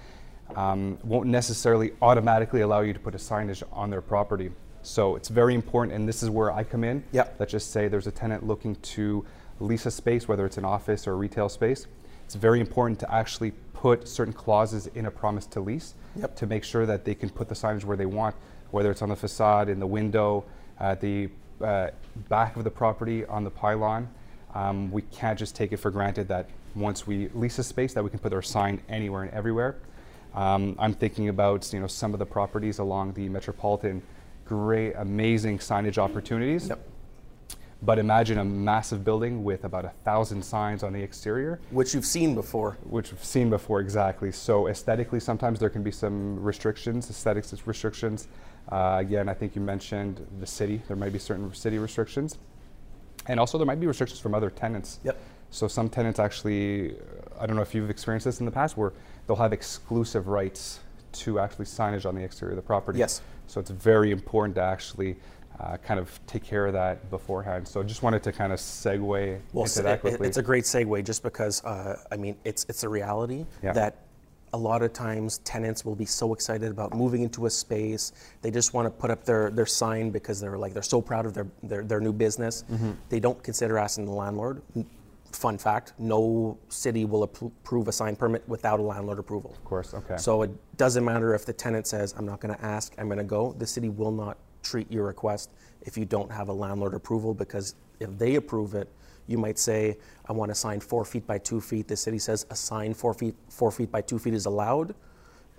um, 0.56 0.98
won't 1.04 1.28
necessarily 1.28 1.92
automatically 2.02 2.62
allow 2.62 2.82
you 2.82 2.94
to 2.94 3.00
put 3.00 3.16
a 3.16 3.18
signage 3.18 3.64
on 3.72 3.90
their 3.90 4.02
property. 4.02 4.52
So 4.84 5.16
it's 5.16 5.30
very 5.30 5.54
important, 5.54 5.96
and 5.96 6.08
this 6.08 6.24
is 6.24 6.30
where 6.30 6.52
I 6.52 6.64
come 6.64 6.84
in. 6.84 7.04
Yep. 7.12 7.36
Let's 7.40 7.52
just 7.52 7.72
say 7.72 7.88
there's 7.88 8.08
a 8.08 8.12
tenant 8.12 8.46
looking 8.48 8.76
to 8.76 9.26
lease 9.60 9.86
a 9.86 9.92
space, 9.92 10.28
whether 10.28 10.46
it's 10.46 10.58
an 10.58 10.66
office 10.66 11.08
or 11.08 11.12
a 11.14 11.16
retail 11.16 11.50
space. 11.50 11.86
it's 12.26 12.36
very 12.36 12.60
important 12.62 12.98
to 13.00 13.14
actually 13.14 13.52
put 13.74 14.08
certain 14.08 14.34
clauses 14.34 14.88
in 14.88 15.06
a 15.06 15.12
promise 15.12 15.46
to 15.48 15.60
lease 15.60 15.96
Yep. 16.16 16.36
to 16.38 16.46
make 16.48 16.64
sure 16.64 16.86
that 16.86 17.04
they 17.06 17.14
can 17.16 17.30
put 17.30 17.48
the 17.50 17.56
signage 17.56 17.84
where 17.84 17.98
they 17.98 18.06
want, 18.06 18.36
whether 18.72 18.90
it's 18.92 19.02
on 19.02 19.10
the 19.10 19.16
facade, 19.16 19.70
in 19.70 19.80
the 19.80 19.88
window, 19.88 20.44
at 20.80 21.00
the 21.02 21.30
uh, 21.62 21.90
back 22.30 22.56
of 22.58 22.64
the 22.64 22.72
property, 22.72 23.26
on 23.26 23.44
the 23.44 23.50
pylon. 23.52 24.08
Um, 24.56 24.92
we 24.92 25.04
can't 25.04 25.38
just 25.38 25.56
take 25.56 25.72
it 25.72 25.78
for 25.78 25.92
granted 25.92 26.28
that 26.30 26.50
once 26.76 27.06
we 27.06 27.30
lease 27.34 27.60
a 27.60 27.64
space 27.64 27.94
that 27.94 28.04
we 28.04 28.10
can 28.10 28.20
put 28.20 28.34
our 28.34 28.42
sign 28.42 28.82
anywhere 28.90 29.24
and 29.24 29.32
everywhere. 29.32 29.76
Um, 30.34 30.76
I'm 30.80 30.94
thinking 30.94 31.30
about 31.30 31.72
you 31.74 31.80
know 31.80 31.88
some 31.88 32.14
of 32.14 32.20
the 32.20 32.26
properties 32.26 32.80
along 32.80 33.14
the 33.14 33.28
metropolitan, 33.30 34.02
great, 34.46 34.94
amazing 34.98 35.60
signage 35.60 35.98
opportunities. 35.98 36.70
Yep. 36.70 36.88
But 37.84 37.98
imagine 37.98 38.38
a 38.38 38.46
massive 38.46 39.04
building 39.04 39.44
with 39.44 39.64
about 39.64 39.86
a 39.86 39.90
thousand 40.06 40.44
signs 40.44 40.84
on 40.84 40.94
the 40.94 41.02
exterior, 41.02 41.60
Which 41.72 41.96
you've 41.96 42.06
seen 42.06 42.36
before. 42.36 42.78
which 42.84 43.12
we've 43.12 43.24
seen 43.24 43.50
before 43.50 43.80
exactly. 43.80 44.32
So 44.32 44.68
aesthetically, 44.68 45.20
sometimes 45.20 45.60
there 45.60 45.70
can 45.70 45.82
be 45.82 45.90
some 45.92 46.40
restrictions, 46.44 47.10
aesthetics 47.10 47.52
restrictions. 47.66 48.28
Uh, 48.72 48.98
again, 49.00 49.28
I 49.28 49.34
think 49.34 49.56
you 49.56 49.62
mentioned 49.64 50.26
the 50.40 50.46
city. 50.46 50.80
There 50.88 50.96
might 50.96 51.12
be 51.12 51.18
certain 51.18 51.52
city 51.56 51.80
restrictions, 51.80 52.38
and 53.26 53.40
also 53.40 53.58
there 53.58 53.66
might 53.66 53.80
be 53.80 53.88
restrictions 53.88 54.20
from 54.20 54.36
other 54.36 54.52
tenants. 54.52 55.00
Yep. 55.04 55.18
So 55.50 55.68
some 55.68 55.90
tenants 55.90 56.20
actually, 56.20 56.96
I 57.40 57.48
don't 57.48 57.56
know 57.56 57.64
if 57.64 57.74
you've 57.74 57.90
experienced 57.90 58.26
this 58.26 58.40
in 58.40 58.46
the 58.46 58.52
past, 58.52 58.78
where 58.78 58.94
they'll 59.28 59.36
have 59.36 59.54
exclusive 59.54 60.28
rights 60.28 60.80
to 61.14 61.40
actually 61.40 61.66
signage 61.66 62.06
on 62.06 62.16
the 62.16 62.24
exterior 62.24 62.54
of 62.54 62.56
the 62.56 62.62
property. 62.62 63.00
Yes. 63.00 63.22
So 63.48 63.60
it's 63.60 63.70
very 63.72 64.12
important 64.12 64.56
to 64.56 64.62
actually 64.62 65.18
uh, 65.60 65.78
kind 65.78 66.00
of 66.00 66.20
take 66.26 66.44
care 66.44 66.66
of 66.68 66.74
that 66.74 67.10
beforehand. 67.10 67.68
So 67.68 67.82
I 67.82 67.84
just 67.84 68.02
wanted 68.02 68.24
to 68.24 68.32
kind 68.32 68.54
of 68.54 68.60
segue 68.60 69.40
Well, 69.54 69.66
into 69.66 69.82
that 69.84 70.02
quickly. 70.02 70.28
it's 70.28 70.38
a 70.38 70.42
great 70.42 70.64
segue 70.64 71.04
just 71.06 71.22
because, 71.22 71.64
uh, 71.66 71.98
I 72.12 72.16
mean, 72.18 72.36
it's, 72.46 72.66
it's 72.70 72.84
a 72.84 72.90
reality 72.90 73.46
Yeah. 73.62 73.74
that 73.74 73.98
a 74.54 74.58
lot 74.58 74.82
of 74.82 74.92
times 74.92 75.38
tenants 75.40 75.86
will 75.86 75.96
be 75.96 76.06
so 76.06 76.34
excited 76.34 76.72
about 76.72 76.94
moving 76.94 77.22
into 77.22 77.46
a 77.46 77.50
space. 77.50 78.12
They 78.42 78.52
just 78.52 78.74
want 78.74 78.86
to 78.86 78.90
put 78.90 79.10
up 79.12 79.24
their, 79.24 79.50
their 79.50 79.66
sign 79.66 80.10
because 80.10 80.42
they're 80.42 80.58
like, 80.58 80.74
they're 80.74 80.82
so 80.82 81.02
proud 81.02 81.26
of 81.26 81.34
their, 81.34 81.48
their, 81.64 81.84
their 81.84 82.02
new 82.02 82.12
business. 82.12 82.66
Mm-hmm. 82.72 82.92
They 83.10 83.20
don't 83.20 83.42
consider 83.44 83.78
asking 83.78 84.06
the 84.06 84.12
landlord. 84.12 84.62
Fun 85.32 85.58
fact, 85.58 85.94
no 85.98 86.58
city 86.70 87.06
will 87.06 87.24
approve 87.24 87.88
a 87.88 87.92
sign 87.92 88.16
permit 88.16 88.48
without 88.48 88.80
a 88.80 88.84
landlord 88.84 89.20
approval. 89.20 89.52
of 89.52 89.64
course, 89.64 89.94
okay. 89.94 90.18
So 90.18 90.42
it 90.42 90.52
doesn't 90.78 91.06
matter 91.06 91.34
if 91.34 91.46
the 91.46 91.54
tenant 91.54 91.88
says, 91.88 92.14
I'm 92.18 92.26
not 92.26 92.40
going 92.42 92.54
to 92.54 92.66
ask, 92.66 92.94
I'm 92.98 93.08
going 93.08 93.18
to 93.18 93.24
go. 93.24 93.54
The 93.58 93.68
city 93.68 93.90
will 93.90 94.12
not 94.12 94.38
treat 94.64 94.92
your 94.92 95.06
request 95.06 95.50
if 95.82 95.98
you 95.98 96.06
don't 96.06 96.32
have 96.32 96.50
a 96.50 96.54
landlord 96.54 96.94
approval 96.94 97.34
because 97.34 97.76
if 98.00 98.18
they 98.18 98.36
approve 98.36 98.76
it, 98.76 98.90
you 99.28 99.38
might 99.38 99.58
say, 99.58 99.98
I 100.28 100.34
want 100.34 100.52
a 100.52 100.56
sign 100.56 100.80
four 100.80 101.06
feet 101.06 101.26
by 101.26 101.38
two 101.38 101.62
feet. 101.62 101.88
The 101.88 101.96
city 101.96 102.20
says 102.20 102.46
a 102.50 102.56
sign 102.56 102.94
four 102.94 103.14
feet, 103.14 103.36
four 103.50 103.72
feet 103.72 103.92
by 103.92 104.02
two 104.02 104.20
feet 104.20 104.34
is 104.34 104.46
allowed. 104.46 104.94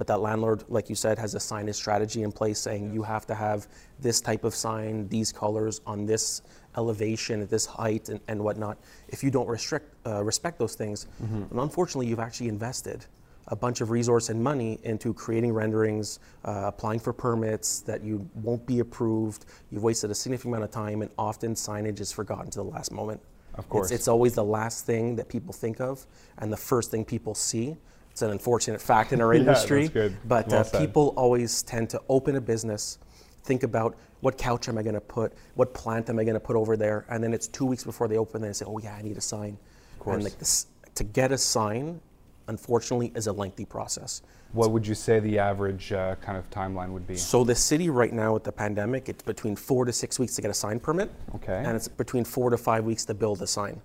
But 0.02 0.08
that 0.08 0.20
landlord, 0.20 0.64
like 0.68 0.90
you 0.90 0.96
said, 0.96 1.16
has 1.20 1.36
a 1.36 1.38
signage 1.38 1.76
strategy 1.76 2.24
in 2.24 2.32
place 2.32 2.58
saying 2.58 2.92
you 2.92 3.04
have 3.04 3.24
to 3.28 3.36
have 3.36 3.68
this 4.00 4.20
type 4.20 4.42
of 4.42 4.52
sign, 4.52 5.06
these 5.06 5.30
colors 5.30 5.80
on 5.86 6.06
this 6.06 6.42
elevation, 6.76 7.40
at 7.40 7.48
this 7.48 7.64
height, 7.64 8.08
and, 8.08 8.18
and 8.26 8.42
whatnot. 8.42 8.78
If 9.10 9.22
you 9.22 9.30
don't 9.30 9.46
restrict, 9.46 9.94
uh, 10.04 10.24
respect 10.24 10.58
those 10.58 10.74
things, 10.74 11.06
and 11.52 11.60
unfortunately, 11.60 12.08
you've 12.08 12.18
actually 12.18 12.48
invested 12.48 13.06
a 13.46 13.54
bunch 13.54 13.80
of 13.80 13.90
resource 13.90 14.28
and 14.28 14.42
money 14.42 14.80
into 14.82 15.14
creating 15.14 15.52
renderings, 15.52 16.18
uh, 16.46 16.62
applying 16.64 16.98
for 16.98 17.12
permits 17.12 17.78
that 17.82 18.02
you 18.02 18.28
won't 18.34 18.66
be 18.66 18.80
approved. 18.80 19.44
You've 19.70 19.84
wasted 19.84 20.10
a 20.10 20.16
significant 20.16 20.52
amount 20.52 20.64
of 20.64 20.72
time, 20.72 21.02
and 21.02 21.12
often 21.16 21.54
signage 21.54 22.00
is 22.00 22.10
forgotten 22.10 22.50
to 22.50 22.58
the 22.58 22.64
last 22.64 22.90
moment. 22.90 23.20
Of 23.54 23.68
course. 23.68 23.92
It's, 23.92 24.00
it's 24.00 24.08
always 24.08 24.34
the 24.34 24.42
last 24.42 24.84
thing 24.84 25.14
that 25.14 25.28
people 25.28 25.52
think 25.52 25.80
of 25.80 26.04
and 26.38 26.52
the 26.52 26.56
first 26.56 26.90
thing 26.90 27.04
people 27.04 27.36
see. 27.36 27.76
It's 28.12 28.20
an 28.22 28.30
unfortunate 28.30 28.80
fact 28.80 29.12
in 29.14 29.20
our 29.22 29.32
Yeah, 29.34 29.40
industry. 29.40 29.82
that's 29.82 29.92
good. 29.94 30.16
But 30.28 30.48
Well 30.48 30.60
uh, 30.60 30.78
people 30.78 31.14
always 31.16 31.62
tend 31.62 31.88
to 31.90 32.00
open 32.10 32.36
a 32.36 32.40
business, 32.40 32.98
think 33.42 33.62
about 33.62 33.96
what 34.20 34.36
couch 34.38 34.68
am 34.68 34.76
I 34.78 34.82
going 34.82 34.94
to 34.94 35.00
put, 35.00 35.32
what 35.54 35.72
plant 35.74 36.08
am 36.10 36.18
I 36.18 36.24
going 36.24 36.34
to 36.34 36.40
put 36.40 36.54
over 36.54 36.76
there, 36.76 37.06
and 37.08 37.24
then 37.24 37.32
it's 37.32 37.48
two 37.48 37.64
weeks 37.64 37.82
before 37.84 38.06
they 38.08 38.18
open, 38.18 38.42
they 38.42 38.52
say, 38.52 38.66
oh 38.68 38.78
yeah, 38.78 38.94
I 38.94 39.02
need 39.02 39.16
a 39.16 39.20
sign. 39.22 39.56
Of 39.94 39.98
course. 39.98 40.14
And 40.16 40.24
like 40.24 40.38
this, 40.38 40.66
to 40.94 41.04
get 41.04 41.32
a 41.32 41.38
sign, 41.38 42.00
unfortunately, 42.48 43.12
is 43.16 43.26
a 43.28 43.32
lengthy 43.32 43.64
process. 43.64 44.20
what 44.52 44.70
would 44.72 44.86
you 44.86 44.94
say 44.94 45.18
the 45.18 45.38
average 45.38 45.90
uh, 45.92 46.14
kind 46.16 46.36
of 46.36 46.48
timeline 46.50 46.90
would 46.92 47.06
be? 47.06 47.16
So 47.16 47.42
the 47.44 47.54
city 47.54 47.88
right 47.88 48.12
now 48.12 48.34
with 48.34 48.44
the 48.44 48.52
pandemic, 48.52 49.08
it's 49.08 49.22
between 49.22 49.56
four 49.56 49.86
to 49.86 49.92
six 49.92 50.18
weeks 50.18 50.34
to 50.36 50.42
get 50.42 50.50
a 50.50 50.54
sign 50.54 50.78
permit. 50.78 51.10
Okay. 51.36 51.62
And 51.64 51.74
it's 51.74 51.88
between 51.88 52.24
four 52.24 52.50
to 52.50 52.58
five 52.58 52.84
weeks 52.84 53.06
to 53.06 53.14
build 53.14 53.40
a 53.40 53.46
sign. 53.46 53.80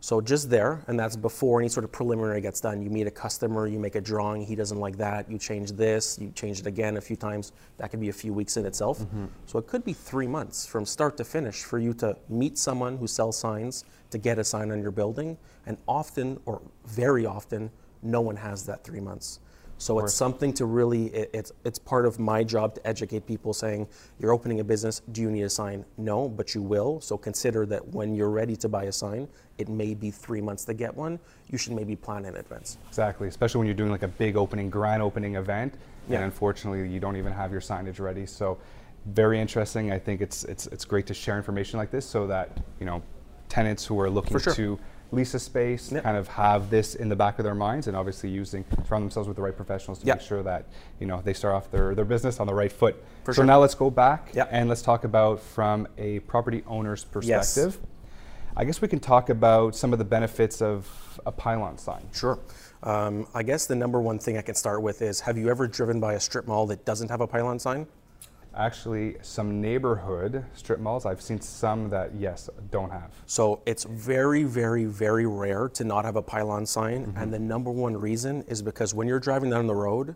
So 0.00 0.20
just 0.20 0.50
there, 0.50 0.84
and 0.86 1.00
that's 1.00 1.16
before 1.16 1.60
any 1.60 1.68
sort 1.70 1.84
of 1.84 1.90
preliminary 1.90 2.42
gets 2.42 2.60
done. 2.60 2.82
You 2.82 2.90
meet 2.90 3.06
a 3.06 3.10
customer, 3.10 3.66
you 3.66 3.78
make 3.78 3.94
a 3.94 4.02
drawing, 4.02 4.44
he 4.44 4.54
doesn't 4.54 4.78
like 4.78 4.98
that, 4.98 5.30
you 5.30 5.38
change 5.38 5.72
this, 5.72 6.18
you 6.20 6.30
change 6.34 6.60
it 6.60 6.66
again 6.66 6.98
a 6.98 7.00
few 7.00 7.16
times. 7.16 7.52
That 7.78 7.90
could 7.90 8.00
be 8.00 8.10
a 8.10 8.12
few 8.12 8.34
weeks 8.34 8.58
in 8.58 8.66
itself. 8.66 8.98
Mm-hmm. 8.98 9.26
So 9.46 9.58
it 9.58 9.66
could 9.66 9.82
be 9.82 9.94
three 9.94 10.26
months 10.26 10.66
from 10.66 10.84
start 10.84 11.16
to 11.16 11.24
finish 11.24 11.62
for 11.62 11.78
you 11.78 11.94
to 11.94 12.16
meet 12.28 12.58
someone 12.58 12.98
who 12.98 13.06
sells 13.06 13.38
signs 13.38 13.84
to 14.10 14.18
get 14.18 14.38
a 14.38 14.44
sign 14.44 14.70
on 14.70 14.82
your 14.82 14.90
building. 14.90 15.38
And 15.64 15.78
often, 15.88 16.38
or 16.44 16.60
very 16.84 17.24
often, 17.24 17.70
no 18.02 18.20
one 18.20 18.36
has 18.36 18.66
that 18.66 18.84
three 18.84 19.00
months. 19.00 19.40
So 19.84 19.98
it's 19.98 20.14
something 20.14 20.54
to 20.54 20.64
really, 20.64 21.08
it, 21.08 21.30
it's, 21.34 21.52
it's 21.66 21.78
part 21.78 22.06
of 22.06 22.18
my 22.18 22.42
job 22.42 22.74
to 22.76 22.86
educate 22.86 23.26
people 23.26 23.52
saying, 23.52 23.86
you're 24.18 24.32
opening 24.32 24.60
a 24.60 24.64
business, 24.64 25.02
do 25.12 25.20
you 25.20 25.30
need 25.30 25.42
a 25.42 25.50
sign? 25.50 25.84
No, 25.98 26.26
but 26.26 26.54
you 26.54 26.62
will. 26.62 27.02
So 27.02 27.18
consider 27.18 27.66
that 27.66 27.86
when 27.88 28.14
you're 28.14 28.30
ready 28.30 28.56
to 28.56 28.68
buy 28.70 28.84
a 28.84 28.92
sign, 28.92 29.28
it 29.58 29.68
may 29.68 29.92
be 29.92 30.10
three 30.10 30.40
months 30.40 30.64
to 30.64 30.72
get 30.72 30.96
one. 30.96 31.18
You 31.50 31.58
should 31.58 31.74
maybe 31.74 31.96
plan 31.96 32.24
in 32.24 32.34
advance. 32.36 32.78
Exactly, 32.88 33.28
especially 33.28 33.58
when 33.58 33.66
you're 33.66 33.74
doing 33.74 33.90
like 33.90 34.04
a 34.04 34.08
big 34.08 34.38
opening, 34.38 34.70
grand 34.70 35.02
opening 35.02 35.34
event, 35.34 35.74
Yeah. 36.08 36.16
and 36.16 36.24
unfortunately 36.24 36.88
you 36.88 36.98
don't 36.98 37.18
even 37.18 37.34
have 37.34 37.52
your 37.52 37.60
signage 37.60 38.00
ready. 38.00 38.24
So, 38.24 38.56
very 39.04 39.38
interesting. 39.38 39.92
I 39.92 39.98
think 39.98 40.22
it's 40.22 40.44
it's 40.44 40.66
it's 40.68 40.86
great 40.86 41.06
to 41.08 41.12
share 41.14 41.36
information 41.36 41.78
like 41.78 41.90
this 41.90 42.06
so 42.06 42.26
that 42.28 42.48
you 42.80 42.86
know 42.86 43.02
tenants 43.50 43.84
who 43.84 44.00
are 44.00 44.08
looking 44.08 44.38
sure. 44.38 44.54
to 44.54 44.78
lease 45.14 45.34
a 45.34 45.38
space 45.38 45.90
Yep. 45.92 46.02
kind 46.02 46.16
of 46.16 46.28
have 46.28 46.70
this 46.70 46.94
in 46.94 47.08
the 47.08 47.16
back 47.16 47.38
of 47.38 47.44
their 47.44 47.54
minds, 47.54 47.86
and 47.86 47.96
obviously 47.96 48.30
using 48.30 48.64
surround 48.86 49.04
themselves 49.04 49.26
with 49.28 49.36
the 49.36 49.42
right 49.42 49.56
professionals 49.56 49.98
to 50.00 50.06
Yep. 50.06 50.16
make 50.18 50.26
sure 50.26 50.42
that 50.42 50.66
you 51.00 51.06
know 51.06 51.20
they 51.24 51.32
start 51.32 51.54
off 51.54 51.70
their 51.70 51.94
their 51.94 52.04
business 52.04 52.40
on 52.40 52.46
the 52.46 52.54
right 52.54 52.72
foot. 52.72 53.02
For 53.24 53.32
so 53.32 53.38
sure. 53.38 53.44
now 53.46 53.58
let's 53.60 53.74
go 53.74 53.90
back 53.90 54.30
Yep. 54.34 54.48
and 54.50 54.68
let's 54.68 54.82
talk 54.82 55.04
about 55.04 55.40
from 55.40 55.86
a 55.98 56.20
property 56.20 56.62
owner's 56.66 57.04
perspective. 57.04 57.28
Yes. 57.28 57.54
perspective. 57.54 57.88
I 58.56 58.64
guess 58.64 58.80
we 58.80 58.86
can 58.88 59.00
talk 59.00 59.30
about 59.30 59.74
some 59.74 59.92
of 59.92 59.98
the 59.98 60.04
benefits 60.04 60.62
of 60.62 61.20
a 61.26 61.32
pylon 61.32 61.76
sign. 61.78 62.08
Sure. 62.12 62.38
Um, 62.84 63.26
I 63.34 63.42
guess 63.42 63.66
the 63.66 63.74
number 63.74 64.00
one 64.00 64.18
thing 64.18 64.38
I 64.38 64.42
can 64.42 64.54
start 64.54 64.80
with 64.82 65.02
is 65.02 65.20
have 65.20 65.36
you 65.38 65.48
ever 65.48 65.66
driven 65.66 65.98
by 66.00 66.14
a 66.14 66.20
strip 66.20 66.46
mall 66.46 66.66
that 66.68 66.84
doesn't 66.84 67.10
have 67.10 67.20
a 67.20 67.26
pylon 67.26 67.58
sign? 67.58 67.86
Actually, 68.56 69.16
some 69.22 69.60
neighborhood 69.60 70.44
strip 70.54 70.78
malls, 70.78 71.06
I've 71.06 71.20
seen 71.20 71.40
some 71.40 71.88
that, 71.90 72.14
yes, 72.14 72.48
don't 72.70 72.90
have. 72.90 73.10
So 73.26 73.62
it's 73.66 73.84
very, 73.84 74.44
very, 74.44 74.84
very 74.84 75.26
rare 75.26 75.68
to 75.70 75.84
not 75.84 76.04
have 76.04 76.16
a 76.16 76.22
pylon 76.22 76.66
sign. 76.66 77.06
Mm-hmm. 77.06 77.18
And 77.18 77.32
the 77.32 77.38
number 77.38 77.70
one 77.70 77.96
reason 77.96 78.44
is 78.46 78.62
because 78.62 78.94
when 78.94 79.08
you're 79.08 79.20
driving 79.20 79.50
down 79.50 79.66
the 79.66 79.74
road, 79.74 80.14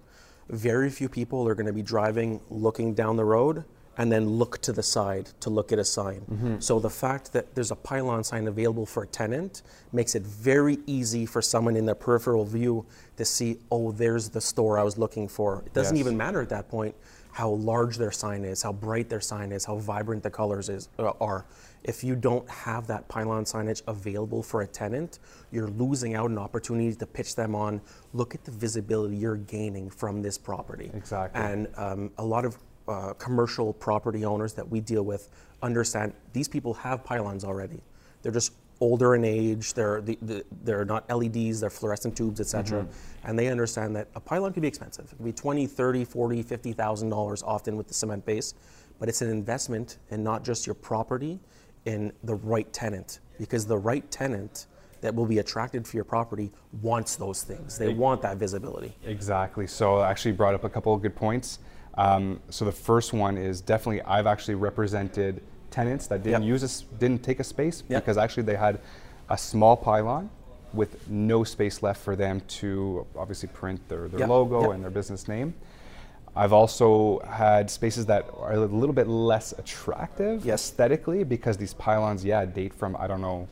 very 0.49 0.89
few 0.91 1.09
people 1.09 1.49
are 1.49 1.55
going 1.55 1.67
to 1.67 1.73
be 1.73 1.83
driving 1.83 2.41
looking 2.49 2.95
down 2.95 3.17
the 3.17 3.25
road 3.25 3.65
and 3.99 4.13
then 4.13 4.29
look 4.29 4.59
to 4.63 4.73
the 4.73 4.83
side 4.83 5.29
to 5.41 5.51
look 5.51 5.73
at 5.73 5.79
a 5.81 5.85
sign. 5.85 6.21
Mm-hmm. 6.31 6.61
So 6.61 6.79
the 6.79 6.89
fact 6.89 7.33
that 7.33 7.57
there's 7.57 7.73
a 7.73 7.77
pylon 7.77 8.23
sign 8.23 8.47
available 8.47 8.87
for 8.87 9.03
a 9.03 9.07
tenant 9.09 9.63
makes 9.93 10.15
it 10.15 10.23
very 10.23 10.79
easy 10.87 11.27
for 11.27 11.43
someone 11.43 11.75
in 11.77 11.85
the 11.85 11.97
peripheral 11.97 12.45
view 12.45 12.87
to 13.17 13.25
see, 13.25 13.59
oh, 13.73 13.91
there's 13.91 14.29
the 14.29 14.41
store 14.41 14.79
I 14.79 14.85
was 14.85 14.97
looking 14.97 15.27
for. 15.27 15.65
It 15.67 15.75
doesn't 15.75 15.97
Yes. 15.97 16.07
even 16.07 16.17
matter 16.17 16.41
at 16.41 16.49
that 16.51 16.69
point 16.69 16.95
how 17.39 17.51
large 17.51 17.97
their 17.99 18.11
sign 18.11 18.45
is, 18.45 18.65
how 18.65 18.73
bright 18.73 19.09
their 19.09 19.21
sign 19.21 19.53
is, 19.53 19.65
how 19.65 19.77
vibrant 19.77 20.25
the 20.25 20.31
colors 20.31 20.69
is, 20.69 20.89
uh, 20.99 21.13
are. 21.21 21.47
If 21.85 22.03
you 22.03 22.17
don't 22.17 22.51
have 22.51 22.89
that 22.89 23.07
pylon 23.07 23.45
signage 23.45 23.81
available 23.87 24.43
for 24.43 24.63
a 24.63 24.67
tenant, 24.67 25.21
you're 25.53 25.69
losing 25.69 26.17
out 26.17 26.31
an 26.31 26.37
opportunity 26.37 26.93
to 26.93 27.07
pitch 27.07 27.37
them 27.37 27.55
on. 27.55 27.81
Look 28.13 28.35
at 28.35 28.45
the 28.45 28.51
visibility 28.51 29.15
you're 29.15 29.37
gaining 29.37 29.89
from 29.89 30.21
this 30.21 30.37
property. 30.37 30.91
Exactly. 30.93 31.41
And 31.41 31.69
um, 31.77 32.11
a 32.19 32.25
lot 32.25 32.45
of 32.45 32.59
uh, 32.89 33.13
commercial 33.13 33.73
property 33.73 34.25
owners 34.25 34.53
that 34.55 34.69
we 34.69 34.81
deal 34.81 35.05
with 35.05 35.29
understand 35.63 36.15
these 36.33 36.49
people 36.49 36.75
have 36.75 37.05
pylons 37.05 37.45
already. 37.45 37.81
They're 38.23 38.33
just 38.33 38.51
older 38.81 39.15
in 39.15 39.25
age. 39.25 39.75
They're 39.75 40.01
the, 40.01 40.19
the, 40.23 40.45
they're 40.63 40.85
not 40.85 41.09
LEDs. 41.11 41.61
They're 41.61 41.71
fluorescent 41.71 42.17
tubes, 42.17 42.41
etc. 42.41 42.87
And 43.25 43.39
they 43.39 43.49
understand 43.49 43.97
that 43.97 44.09
a 44.15 44.21
pylon 44.21 44.53
can 44.53 44.63
be 44.63 44.69
expensive. 44.69 45.07
It 45.13 45.17
can 45.17 45.25
be 45.25 45.33
20, 45.33 45.67
30, 45.67 46.05
40, 46.05 46.43
50,000 46.43 47.09
dollars 47.09 47.43
often 47.43 47.77
with 47.77 47.89
the 47.89 47.95
cement 47.95 48.25
base, 48.25 48.55
but 48.99 49.09
it's 49.09 49.23
an 49.23 49.31
investment 49.31 49.99
in 50.11 50.23
not 50.23 50.45
just 50.45 50.67
your 50.67 50.75
property, 50.75 51.41
in 51.89 52.13
the 52.25 52.35
right 52.35 52.71
tenant 52.73 53.21
because 53.39 53.67
the 53.67 53.79
right 53.79 54.09
tenant 54.11 54.67
that 55.01 55.15
will 55.15 55.27
be 55.27 55.39
attracted 55.39 55.87
for 55.87 55.97
your 55.97 56.05
property 56.05 56.51
wants 56.83 57.17
those 57.17 57.43
things. 57.43 57.79
They 57.79 57.95
want 57.95 58.21
that 58.23 58.37
visibility. 58.37 58.95
Exactly. 59.05 59.67
So 59.67 59.99
I 59.99 60.11
actually 60.11 60.33
brought 60.33 60.55
up 60.55 60.65
a 60.65 60.69
couple 60.69 60.93
of 60.93 61.01
good 61.01 61.15
points. 61.15 61.61
Um, 61.95 62.41
so 62.51 62.65
the 62.65 62.73
first 62.73 63.13
one 63.13 63.39
is 63.39 63.61
definitely 63.61 64.03
I've 64.03 64.27
actually 64.27 64.57
represented 64.57 65.43
tenants 65.71 66.07
that 66.09 66.23
didn't 66.23 66.43
Yep. 66.43 66.49
use 66.49 66.63
a, 66.83 66.97
didn't 66.99 67.23
take 67.23 67.41
a 67.41 67.45
space 67.45 67.83
Yep. 67.89 68.03
because 68.03 68.19
actually 68.19 68.45
they 68.45 68.57
had 68.57 68.81
a 69.29 69.37
small 69.39 69.77
pylon 69.77 70.31
with 70.73 71.09
no 71.09 71.45
space 71.45 71.83
left 71.83 72.01
for 72.03 72.15
them 72.17 72.41
to 72.49 73.07
obviously 73.17 73.49
print 73.49 73.81
their, 73.89 74.09
their 74.09 74.21
Yep, 74.21 74.29
logo 74.29 74.71
and 74.73 74.83
their 74.83 74.91
business 74.91 75.29
name. 75.29 75.55
I've 76.37 76.53
also 76.53 77.19
had 77.21 77.71
spaces 77.71 78.07
that 78.07 78.27
are 78.39 78.53
a 78.53 78.59
little 78.61 78.93
bit 78.95 79.09
less 79.09 79.53
attractive 79.59 80.45
Yes. 80.45 80.61
aesthetically 80.71 81.25
because 81.25 81.57
these 81.57 81.75
pylons, 81.75 82.25
yeah, 82.25 82.45
date 82.45 82.75
from 82.75 82.97
I 82.99 83.07
don't 83.07 83.21
know 83.23 83.49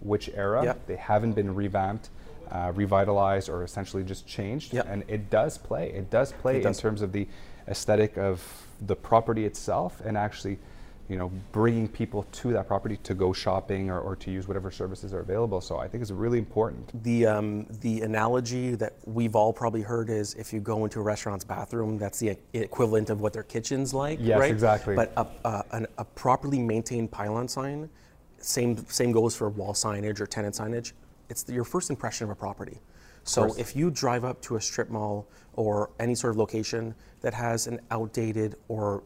which 0.00 0.28
era. 0.34 0.76
They 0.86 0.96
haven't 0.96 1.32
been 1.32 1.54
revamped, 1.54 2.10
uh, 2.50 2.72
revitalized, 2.74 3.48
or 3.48 3.62
essentially 3.62 4.02
just 4.04 4.26
changed. 4.26 4.72
Yep. 4.74 4.86
And 4.88 5.04
it 5.08 5.30
does 5.30 5.56
play. 5.58 5.90
It 5.92 6.10
does 6.10 6.32
play 6.32 6.54
It 6.56 6.58
in 6.58 6.62
does. 6.64 6.80
terms 6.80 7.02
of 7.02 7.12
the 7.12 7.26
aesthetic 7.68 8.18
of 8.18 8.42
the 8.84 8.96
property 8.96 9.44
itself 9.46 10.02
and 10.04 10.16
actually 10.18 10.58
you 11.08 11.16
know 11.16 11.30
bringing 11.52 11.86
people 11.86 12.24
to 12.32 12.52
that 12.52 12.66
property 12.66 12.96
to 13.02 13.14
go 13.14 13.32
shopping 13.32 13.90
or, 13.90 14.00
or 14.00 14.16
to 14.16 14.30
use 14.30 14.48
whatever 14.48 14.70
services 14.70 15.12
are 15.12 15.20
available 15.20 15.60
so 15.60 15.78
i 15.78 15.86
think 15.86 16.00
it's 16.00 16.10
really 16.10 16.38
important 16.38 16.90
The 17.02 17.26
um, 17.26 17.66
the 17.80 18.02
analogy 18.02 18.74
that 18.76 18.94
we've 19.04 19.36
all 19.36 19.52
probably 19.52 19.82
heard 19.82 20.08
is 20.10 20.34
if 20.34 20.52
you 20.52 20.60
go 20.60 20.84
into 20.84 21.00
a 21.00 21.02
restaurant's 21.02 21.44
bathroom, 21.44 21.98
that's 21.98 22.18
the 22.18 22.36
equivalent 22.52 23.10
of 23.10 23.20
what 23.20 23.32
their 23.32 23.42
kitchen's 23.42 23.92
like. 23.92 24.18
Yes, 24.20 24.38
right? 24.38 24.50
exactly. 24.50 24.94
But 24.94 25.12
a, 25.16 25.26
a, 25.44 25.64
an, 25.72 25.86
a 25.98 26.04
properly 26.04 26.58
maintained 26.58 27.10
pylon 27.10 27.48
sign, 27.48 27.90
same 28.38 28.76
same 28.88 29.12
goes 29.12 29.36
for 29.36 29.48
wall 29.48 29.74
signage 29.74 30.20
or 30.20 30.26
tenant 30.26 30.54
signage. 30.54 30.92
It's 31.28 31.42
the, 31.42 31.52
your 31.52 31.64
first 31.64 31.90
impression 31.90 32.24
of 32.24 32.30
a 32.30 32.34
property. 32.34 32.80
So 33.26 33.54
if 33.58 33.74
you 33.74 33.90
drive 33.90 34.24
up 34.24 34.42
to 34.42 34.56
a 34.56 34.60
strip 34.60 34.90
mall 34.90 35.26
or 35.54 35.90
any 35.98 36.14
sort 36.14 36.32
of 36.32 36.36
location 36.36 36.94
that 37.22 37.32
has 37.32 37.66
an 37.66 37.80
outdated 37.90 38.56
or 38.68 39.02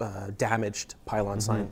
uh, 0.00 0.28
damaged 0.38 0.94
pylon 1.06 1.40
sign, 1.40 1.70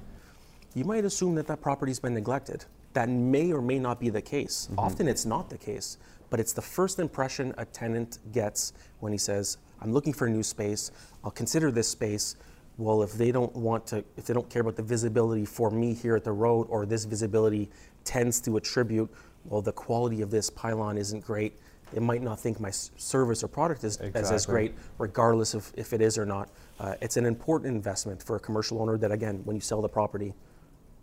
you 0.74 0.84
might 0.84 1.04
assume 1.04 1.34
that 1.34 1.46
that 1.46 1.60
property's 1.60 2.00
been 2.00 2.14
neglected. 2.14 2.64
That 2.94 3.08
may 3.08 3.52
or 3.52 3.62
may 3.62 3.78
not 3.78 4.00
be 4.00 4.10
the 4.10 4.22
case. 4.22 4.68
Often 4.76 5.08
it's 5.08 5.24
not 5.24 5.48
the 5.48 5.58
case, 5.58 5.98
but 6.30 6.40
it's 6.40 6.52
the 6.52 6.62
first 6.62 6.98
impression 6.98 7.54
a 7.58 7.64
tenant 7.64 8.18
gets 8.32 8.72
when 9.00 9.12
he 9.12 9.18
says, 9.18 9.58
I'm 9.80 9.92
looking 9.92 10.12
for 10.12 10.26
a 10.26 10.30
new 10.30 10.42
space, 10.42 10.90
I'll 11.24 11.30
consider 11.30 11.70
this 11.70 11.88
space. 11.88 12.36
Well, 12.78 13.02
if 13.02 13.12
they 13.12 13.32
don't 13.32 13.54
want 13.54 13.86
to, 13.88 14.04
if 14.16 14.26
they 14.26 14.34
don't 14.34 14.48
care 14.48 14.62
about 14.62 14.76
the 14.76 14.82
visibility 14.82 15.44
for 15.44 15.70
me 15.70 15.92
here 15.92 16.16
at 16.16 16.24
the 16.24 16.32
road, 16.32 16.66
or 16.70 16.86
this 16.86 17.04
visibility 17.04 17.70
tends 18.04 18.40
to 18.42 18.56
attribute, 18.56 19.10
well, 19.44 19.60
the 19.60 19.72
quality 19.72 20.22
of 20.22 20.30
this 20.30 20.48
pylon 20.50 20.96
isn't 20.96 21.20
great, 21.20 21.58
they 21.92 22.00
might 22.00 22.22
not 22.22 22.40
think 22.40 22.58
my 22.58 22.70
service 22.70 23.44
or 23.44 23.48
product 23.48 23.84
is 23.84 23.98
as, 23.98 24.30
as 24.30 24.46
great, 24.46 24.74
regardless 24.98 25.54
of 25.54 25.70
if 25.76 25.92
it 25.92 26.00
is 26.00 26.18
or 26.18 26.24
not. 26.26 26.48
Uh, 26.80 26.94
it's 27.00 27.16
an 27.16 27.26
important 27.26 27.74
investment 27.74 28.22
for 28.22 28.36
a 28.36 28.40
commercial 28.40 28.80
owner 28.80 28.96
that, 28.96 29.12
again, 29.12 29.42
when 29.44 29.54
you 29.54 29.60
sell 29.60 29.82
the 29.82 29.88
property, 29.88 30.32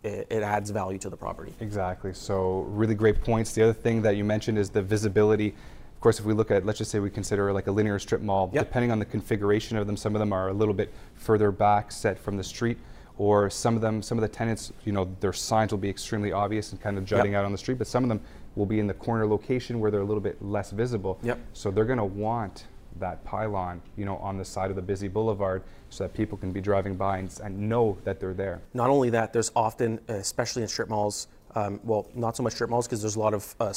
it, 0.02 0.26
it 0.30 0.42
adds 0.42 0.70
value 0.70 0.98
to 0.98 1.08
the 1.08 1.16
property. 1.16 1.54
Exactly. 1.60 2.12
So 2.12 2.60
really 2.68 2.94
great 2.94 3.22
points. 3.22 3.52
The 3.52 3.62
other 3.62 3.72
thing 3.72 4.02
that 4.02 4.16
you 4.16 4.24
mentioned 4.24 4.58
is 4.58 4.68
the 4.70 4.82
visibility. 4.82 5.48
Of 5.48 6.00
course, 6.00 6.18
if 6.18 6.24
we 6.24 6.34
look 6.34 6.50
at, 6.50 6.66
let's 6.66 6.78
just 6.78 6.90
say 6.90 6.98
we 6.98 7.10
consider 7.10 7.52
like 7.52 7.66
a 7.66 7.72
linear 7.72 7.98
strip 7.98 8.22
mall, 8.22 8.50
Yep. 8.52 8.66
depending 8.66 8.90
on 8.90 8.98
the 8.98 9.04
configuration 9.04 9.76
of 9.76 9.86
them, 9.86 9.96
some 9.96 10.14
of 10.16 10.18
them 10.18 10.32
are 10.32 10.48
a 10.48 10.52
little 10.52 10.74
bit 10.74 10.92
further 11.14 11.52
back, 11.52 11.92
set 11.92 12.18
from 12.18 12.36
the 12.36 12.44
street, 12.44 12.78
or 13.18 13.50
some 13.50 13.76
of 13.76 13.82
them, 13.82 14.00
some 14.02 14.16
of 14.16 14.22
the 14.22 14.28
tenants, 14.28 14.72
you 14.84 14.92
know, 14.92 15.06
their 15.20 15.34
signs 15.34 15.70
will 15.72 15.78
be 15.78 15.90
extremely 15.90 16.32
obvious 16.32 16.72
and 16.72 16.80
kind 16.80 16.96
of 16.96 17.04
jutting 17.04 17.34
out 17.34 17.44
on 17.44 17.52
the 17.52 17.58
street, 17.58 17.76
but 17.76 17.86
some 17.86 18.02
of 18.02 18.08
them 18.08 18.20
will 18.56 18.66
be 18.66 18.80
in 18.80 18.86
the 18.86 18.94
corner 18.94 19.26
location 19.26 19.80
where 19.80 19.90
they're 19.90 20.00
a 20.00 20.04
little 20.04 20.22
bit 20.22 20.40
less 20.42 20.70
visible. 20.70 21.18
Yep. 21.22 21.38
So 21.52 21.70
they're 21.70 21.84
going 21.84 21.98
to 21.98 22.04
want 22.04 22.66
that 22.98 23.24
pylon, 23.24 23.80
you 23.96 24.04
know, 24.04 24.16
on 24.16 24.36
the 24.36 24.44
side 24.44 24.70
of 24.70 24.76
the 24.76 24.82
busy 24.82 25.08
boulevard, 25.08 25.62
so 25.90 26.04
that 26.04 26.14
people 26.14 26.36
can 26.36 26.52
be 26.52 26.60
driving 26.60 26.96
by 26.96 27.18
and, 27.18 27.40
and 27.42 27.68
know 27.68 27.96
that 28.04 28.20
they're 28.20 28.34
there. 28.34 28.60
Not 28.74 28.90
only 28.90 29.10
that, 29.10 29.32
there's 29.32 29.52
often, 29.54 30.00
especially 30.08 30.62
in 30.62 30.68
strip 30.68 30.88
malls, 30.88 31.28
um, 31.54 31.80
well, 31.82 32.06
not 32.14 32.36
so 32.36 32.42
much 32.42 32.54
strip 32.54 32.70
malls 32.70 32.86
because 32.86 33.00
there's 33.00 33.16
a 33.16 33.20
lot 33.20 33.34
of 33.34 33.54
uh, 33.60 33.72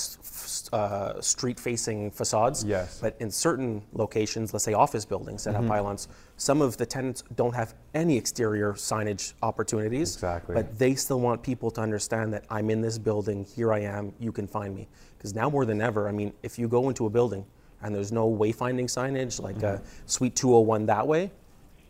uh, 0.75 1.21
street-facing 1.21 2.11
facades. 2.11 2.63
Yes. 2.63 2.99
But 3.01 3.15
in 3.19 3.31
certain 3.31 3.81
locations, 3.93 4.53
let's 4.53 4.63
say 4.63 4.73
office 4.73 5.05
buildings 5.05 5.43
that 5.45 5.55
have 5.55 5.67
pylons, 5.67 6.07
some 6.37 6.61
of 6.61 6.77
the 6.77 6.85
tenants 6.85 7.23
don't 7.35 7.55
have 7.55 7.73
any 7.93 8.17
exterior 8.17 8.73
signage 8.73 9.33
opportunities. 9.41 10.15
Exactly. 10.15 10.53
But 10.53 10.77
they 10.77 10.93
still 10.95 11.19
want 11.19 11.41
people 11.41 11.71
to 11.71 11.81
understand 11.81 12.33
that 12.33 12.45
I'm 12.49 12.69
in 12.69 12.81
this 12.81 12.97
building, 12.97 13.45
here 13.45 13.73
I 13.73 13.79
am, 13.79 14.13
you 14.19 14.31
can 14.31 14.47
find 14.47 14.75
me. 14.75 14.87
Because 15.17 15.33
now 15.33 15.49
more 15.49 15.65
than 15.65 15.81
ever, 15.81 16.07
I 16.07 16.11
mean, 16.11 16.33
if 16.43 16.59
you 16.59 16.67
go 16.67 16.89
into 16.89 17.05
a 17.05 17.09
building 17.09 17.45
and 17.81 17.93
there's 17.93 18.11
no 18.11 18.29
wayfinding 18.29 18.85
signage 18.85 19.41
like 19.41 19.63
uh, 19.63 19.77
Suite 20.05 20.35
201 20.35 20.85
that 20.87 21.07
way, 21.07 21.31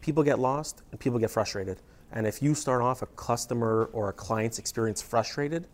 people 0.01 0.23
get 0.23 0.39
lost 0.39 0.83
and 0.91 0.99
people 0.99 1.19
get 1.19 1.29
frustrated. 1.31 1.79
And 2.13 2.27
if 2.27 2.41
you 2.41 2.53
start 2.55 2.81
off 2.81 3.01
a 3.01 3.07
customer 3.07 3.89
or 3.91 4.09
a 4.09 4.13
client's 4.13 4.59
experience 4.59 5.01
frustrated, 5.01 5.67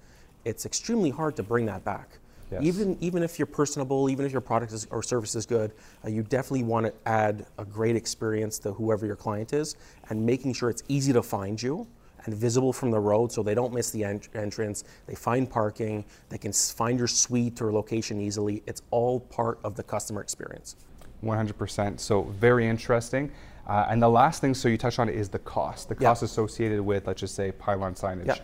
it's 0.46 0.66
extremely 0.66 1.10
hard 1.10 1.36
to 1.36 1.44
bring 1.44 1.66
that 1.68 1.84
back. 1.84 2.18
Yes. 2.52 2.64
Even 2.64 2.98
even 3.00 3.22
if 3.22 3.38
you're 3.38 3.46
personable, 3.46 4.10
even 4.10 4.26
if 4.26 4.32
your 4.32 4.42
product 4.42 4.74
is, 4.74 4.88
or 4.90 5.04
service 5.04 5.36
is 5.36 5.46
good, 5.46 5.72
uh, 6.04 6.10
you 6.10 6.24
definitely 6.24 6.64
want 6.64 6.88
to 6.88 6.94
add 7.06 7.46
a 7.60 7.66
great 7.66 7.96
experience 7.96 8.58
to 8.60 8.72
whoever 8.72 9.06
your 9.06 9.16
client 9.16 9.54
is, 9.54 9.76
and 10.10 10.26
making 10.26 10.54
sure 10.54 10.70
it's 10.70 10.82
easy 10.88 11.14
to 11.14 11.22
find 11.22 11.62
you 11.62 11.86
and 12.26 12.34
visible 12.34 12.74
from 12.74 12.90
the 12.90 13.00
road, 13.00 13.32
so 13.32 13.44
they 13.44 13.54
don't 13.54 13.74
miss 13.74 13.92
the 13.92 14.04
en- 14.04 14.22
entrance. 14.34 14.84
They 15.06 15.16
find 15.16 15.48
parking. 15.50 16.04
They 16.30 16.40
can 16.40 16.52
find 16.52 16.98
your 16.98 17.08
suite 17.08 17.62
or 17.62 17.72
location 17.72 18.20
easily. 18.20 18.64
It's 18.66 18.82
all 18.90 19.20
part 19.20 19.60
of 19.64 19.76
the 19.76 19.84
customer 19.84 20.22
experience. 20.22 20.76
100%. 21.24 22.00
So 22.00 22.24
very 22.24 22.68
interesting. 22.68 23.32
Uh, 23.70 23.86
and 23.90 24.02
the 24.02 24.10
last 24.10 24.42
thing, 24.42 24.56
so 24.56 24.68
you 24.68 24.78
touched 24.80 24.98
on 24.98 25.08
it, 25.08 25.16
is 25.16 25.30
the 25.30 25.38
cost. 25.40 25.90
The 25.90 25.96
Yeah. 26.00 26.10
cost 26.10 26.24
associated 26.24 26.82
with, 26.82 27.06
let's 27.06 27.20
just 27.22 27.36
say, 27.36 27.52
pylon 27.52 27.94
signage. 27.94 28.26
Yeah. 28.26 28.36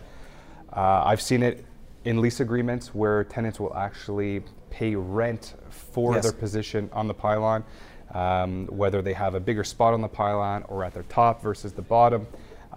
Uh, 0.72 1.02
I've 1.04 1.20
seen 1.20 1.42
it 1.42 1.64
in 2.04 2.20
lease 2.20 2.38
agreements 2.38 2.94
where 2.94 3.24
tenants 3.24 3.58
will 3.58 3.74
actually 3.76 4.44
pay 4.70 4.94
rent 4.94 5.54
for 5.68 6.14
Yes. 6.14 6.22
their 6.22 6.32
position 6.32 6.88
on 6.92 7.08
the 7.08 7.14
pylon, 7.14 7.64
um, 8.14 8.66
whether 8.68 9.02
they 9.02 9.14
have 9.14 9.34
a 9.34 9.40
bigger 9.40 9.64
spot 9.64 9.92
on 9.94 10.00
the 10.00 10.08
pylon 10.08 10.64
or 10.68 10.84
at 10.84 10.94
their 10.94 11.02
top 11.04 11.42
versus 11.42 11.72
the 11.72 11.82
bottom. 11.82 12.28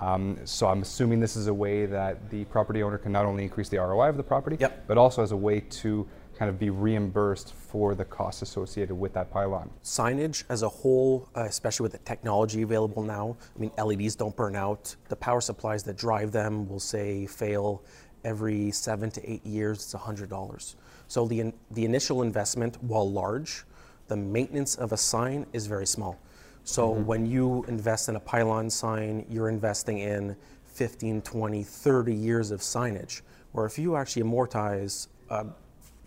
Um, 0.01 0.37
so 0.45 0.67
I'm 0.67 0.81
assuming 0.81 1.19
this 1.19 1.35
is 1.35 1.45
a 1.47 1.53
way 1.53 1.85
that 1.85 2.31
the 2.31 2.45
property 2.45 2.81
owner 2.81 2.97
can 2.97 3.11
not 3.11 3.25
only 3.25 3.43
increase 3.43 3.69
the 3.69 3.77
ROI 3.77 4.09
of 4.09 4.17
the 4.17 4.23
property, 4.23 4.57
Yep. 4.59 4.87
but 4.87 4.97
also 4.97 5.21
as 5.21 5.31
a 5.33 5.37
way 5.37 5.59
to 5.59 6.07
kind 6.39 6.49
of 6.49 6.57
be 6.57 6.69
reimbursed 6.69 7.53
for 7.53 7.93
the 7.93 8.05
costs 8.05 8.41
associated 8.41 8.95
with 8.95 9.13
that 9.13 9.29
pylon. 9.29 9.69
signage 9.83 10.45
as 10.47 10.63
a 10.63 10.69
whole, 10.69 11.27
uh, 11.35 11.41
especially 11.41 11.83
with 11.83 11.91
the 11.91 11.97
technology 11.99 12.61
available 12.61 13.03
now, 13.03 13.35
I 13.57 13.59
mean, 13.59 13.71
LEDs 13.77 14.15
don't 14.15 14.33
burn 14.33 14.55
out. 14.55 14.95
The 15.09 15.17
power 15.17 15.41
supplies 15.41 15.83
that 15.83 15.97
drive 15.97 16.31
them 16.31 16.69
will 16.69 16.79
say 16.79 17.27
fail 17.27 17.83
every 18.23 18.71
seven 18.71 19.11
to 19.11 19.29
eight 19.29 19.45
years. 19.45 19.79
It's 19.79 19.93
$100. 19.93 20.75
So 21.09 21.27
the, 21.27 21.41
in, 21.41 21.53
the 21.71 21.83
initial 21.83 22.21
investment, 22.21 22.81
while 22.81 23.11
large, 23.11 23.65
the 24.07 24.15
maintenance 24.15 24.75
of 24.75 24.93
a 24.93 24.97
sign 24.97 25.45
is 25.51 25.67
very 25.67 25.85
small. 25.85 26.17
So 26.63 26.89
when 26.89 27.25
you 27.25 27.65
invest 27.67 28.07
in 28.07 28.15
a 28.15 28.19
pylon 28.19 28.69
sign, 28.69 29.25
you're 29.29 29.49
investing 29.49 29.99
in 29.99 30.37
15, 30.67 31.21
20, 31.21 31.63
30 31.63 32.13
years 32.13 32.51
of 32.51 32.61
signage. 32.61 33.23
Where 33.51 33.65
if 33.65 33.77
you 33.77 33.97
actually 33.97 34.23
amortize, 34.23 35.07
uh, 35.29 35.45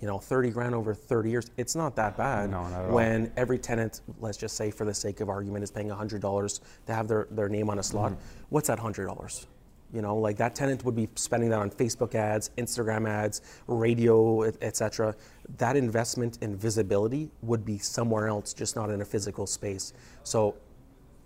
you 0.02 0.08
know, 0.08 0.18
30 0.18 0.50
grand 0.50 0.74
over 0.74 0.92
30 0.94 1.30
years, 1.30 1.50
it's 1.56 1.76
not 1.76 1.94
that 1.94 2.16
bad 2.16 2.50
No, 2.50 2.62
not 2.68 2.72
at 2.72 2.84
all. 2.86 2.94
when 2.96 3.32
every 3.36 3.56
tenant, 3.56 4.00
let's 4.18 4.36
just 4.36 4.56
say 4.56 4.72
for 4.72 4.84
the 4.84 4.92
sake 4.92 5.20
of 5.20 5.28
argument, 5.28 5.62
is 5.62 5.70
paying 5.70 5.88
$100 5.88 6.60
to 6.86 6.92
have 6.92 7.06
their, 7.06 7.28
their 7.30 7.48
name 7.48 7.70
on 7.70 7.78
a 7.78 7.82
slot, 7.84 8.12
Mm-hmm. 8.12 8.20
what's 8.50 8.66
that 8.66 8.80
$100? 8.80 9.46
You 9.92 10.02
know, 10.02 10.16
like 10.16 10.38
that 10.38 10.56
tenant 10.56 10.84
would 10.84 10.96
be 10.96 11.08
spending 11.14 11.50
that 11.50 11.60
on 11.60 11.70
Facebook 11.70 12.16
ads, 12.16 12.50
Instagram 12.58 13.08
ads, 13.08 13.42
radio, 13.68 14.42
et, 14.42 14.56
et 14.60 14.76
cetera. 14.76 15.14
That 15.58 15.76
investment 15.76 16.38
in 16.40 16.56
visibility 16.56 17.30
would 17.42 17.64
be 17.64 17.78
somewhere 17.78 18.26
else, 18.26 18.54
just 18.54 18.74
not 18.74 18.90
in 18.90 19.02
a 19.02 19.04
physical 19.04 19.46
space. 19.46 19.92
So 20.24 20.56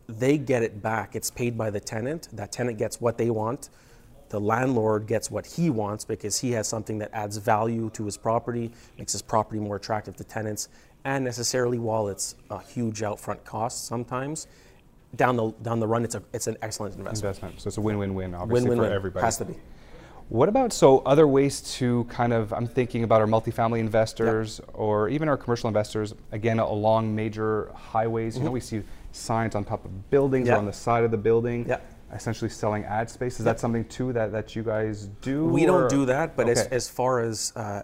they 0.08 0.36
get 0.36 0.62
it 0.64 0.82
back. 0.82 1.14
It's 1.16 1.30
paid 1.30 1.56
by 1.56 1.70
the 1.70 1.80
tenant. 1.80 2.28
That 2.32 2.50
tenant 2.52 2.76
gets 2.76 3.00
what 3.00 3.16
they 3.16 3.30
want. 3.30 3.70
The 4.28 4.40
landlord 4.40 5.06
gets 5.06 5.30
what 5.30 5.46
he 5.46 5.70
wants 5.70 6.04
because 6.04 6.38
he 6.38 6.50
has 6.52 6.66
something 6.68 6.98
that 6.98 7.10
adds 7.12 7.36
value 7.36 7.90
to 7.90 8.04
his 8.04 8.16
property, 8.16 8.72
makes 8.98 9.12
his 9.12 9.22
property 9.22 9.60
more 9.60 9.76
attractive 9.76 10.16
to 10.16 10.24
tenants, 10.24 10.68
and 11.04 11.24
necessarily, 11.24 11.78
while 11.78 12.08
it's 12.08 12.34
a 12.50 12.60
huge 12.60 13.00
upfront 13.00 13.44
cost 13.44 13.86
sometimes, 13.86 14.48
down 15.14 15.36
the 15.36 15.52
down 15.62 15.78
the 15.78 15.86
run, 15.86 16.02
it's 16.02 16.16
a 16.16 16.22
it's 16.32 16.48
an 16.48 16.56
excellent 16.62 16.96
investment. 16.96 17.36
investment. 17.36 17.60
So 17.60 17.68
it's 17.68 17.76
a 17.76 17.80
win-win-win, 17.80 18.34
obviously 18.34 18.62
Win-win-win. 18.68 18.90
for 18.90 18.94
everybody. 18.94 19.24
Has 19.24 19.38
to 19.38 19.44
be. 19.44 19.54
What 20.28 20.48
about 20.48 20.72
so 20.72 20.98
other 21.06 21.28
ways 21.28 21.60
to 21.76 22.02
kind 22.04 22.32
of? 22.32 22.52
I'm 22.52 22.66
thinking 22.66 23.04
about 23.04 23.20
our 23.20 23.28
multifamily 23.28 23.78
investors 23.78 24.60
or 24.74 25.08
even 25.08 25.28
our 25.28 25.36
commercial 25.36 25.68
investors. 25.68 26.14
Again, 26.32 26.58
along 26.58 27.14
major 27.14 27.70
highways, 27.76 28.36
you 28.36 28.42
know, 28.42 28.50
we 28.50 28.58
see 28.58 28.82
signs 29.12 29.54
on 29.54 29.64
top 29.64 29.84
of 29.84 30.10
buildings 30.10 30.48
Mm-hmm. 30.48 30.56
Or 30.56 30.58
on 30.58 30.66
the 30.66 30.72
side 30.72 31.04
of 31.04 31.12
the 31.12 31.16
building, 31.16 31.66
Yeah. 31.68 31.78
Essentially 32.12 32.48
selling 32.50 32.84
ad 32.84 33.10
space. 33.10 33.38
Is 33.38 33.44
that 33.44 33.58
something 33.60 33.84
too 33.86 34.12
that, 34.12 34.32
that 34.32 34.54
you 34.56 34.62
guys 34.62 35.08
do? 35.22 35.46
We 35.46 35.66
don't 35.66 35.88
do 35.90 36.04
that, 36.06 36.36
but 36.36 36.48
as, 36.48 36.60
Okay. 36.66 36.74
as 36.76 36.88
far 36.88 37.20
as 37.20 37.52
uh, 37.56 37.82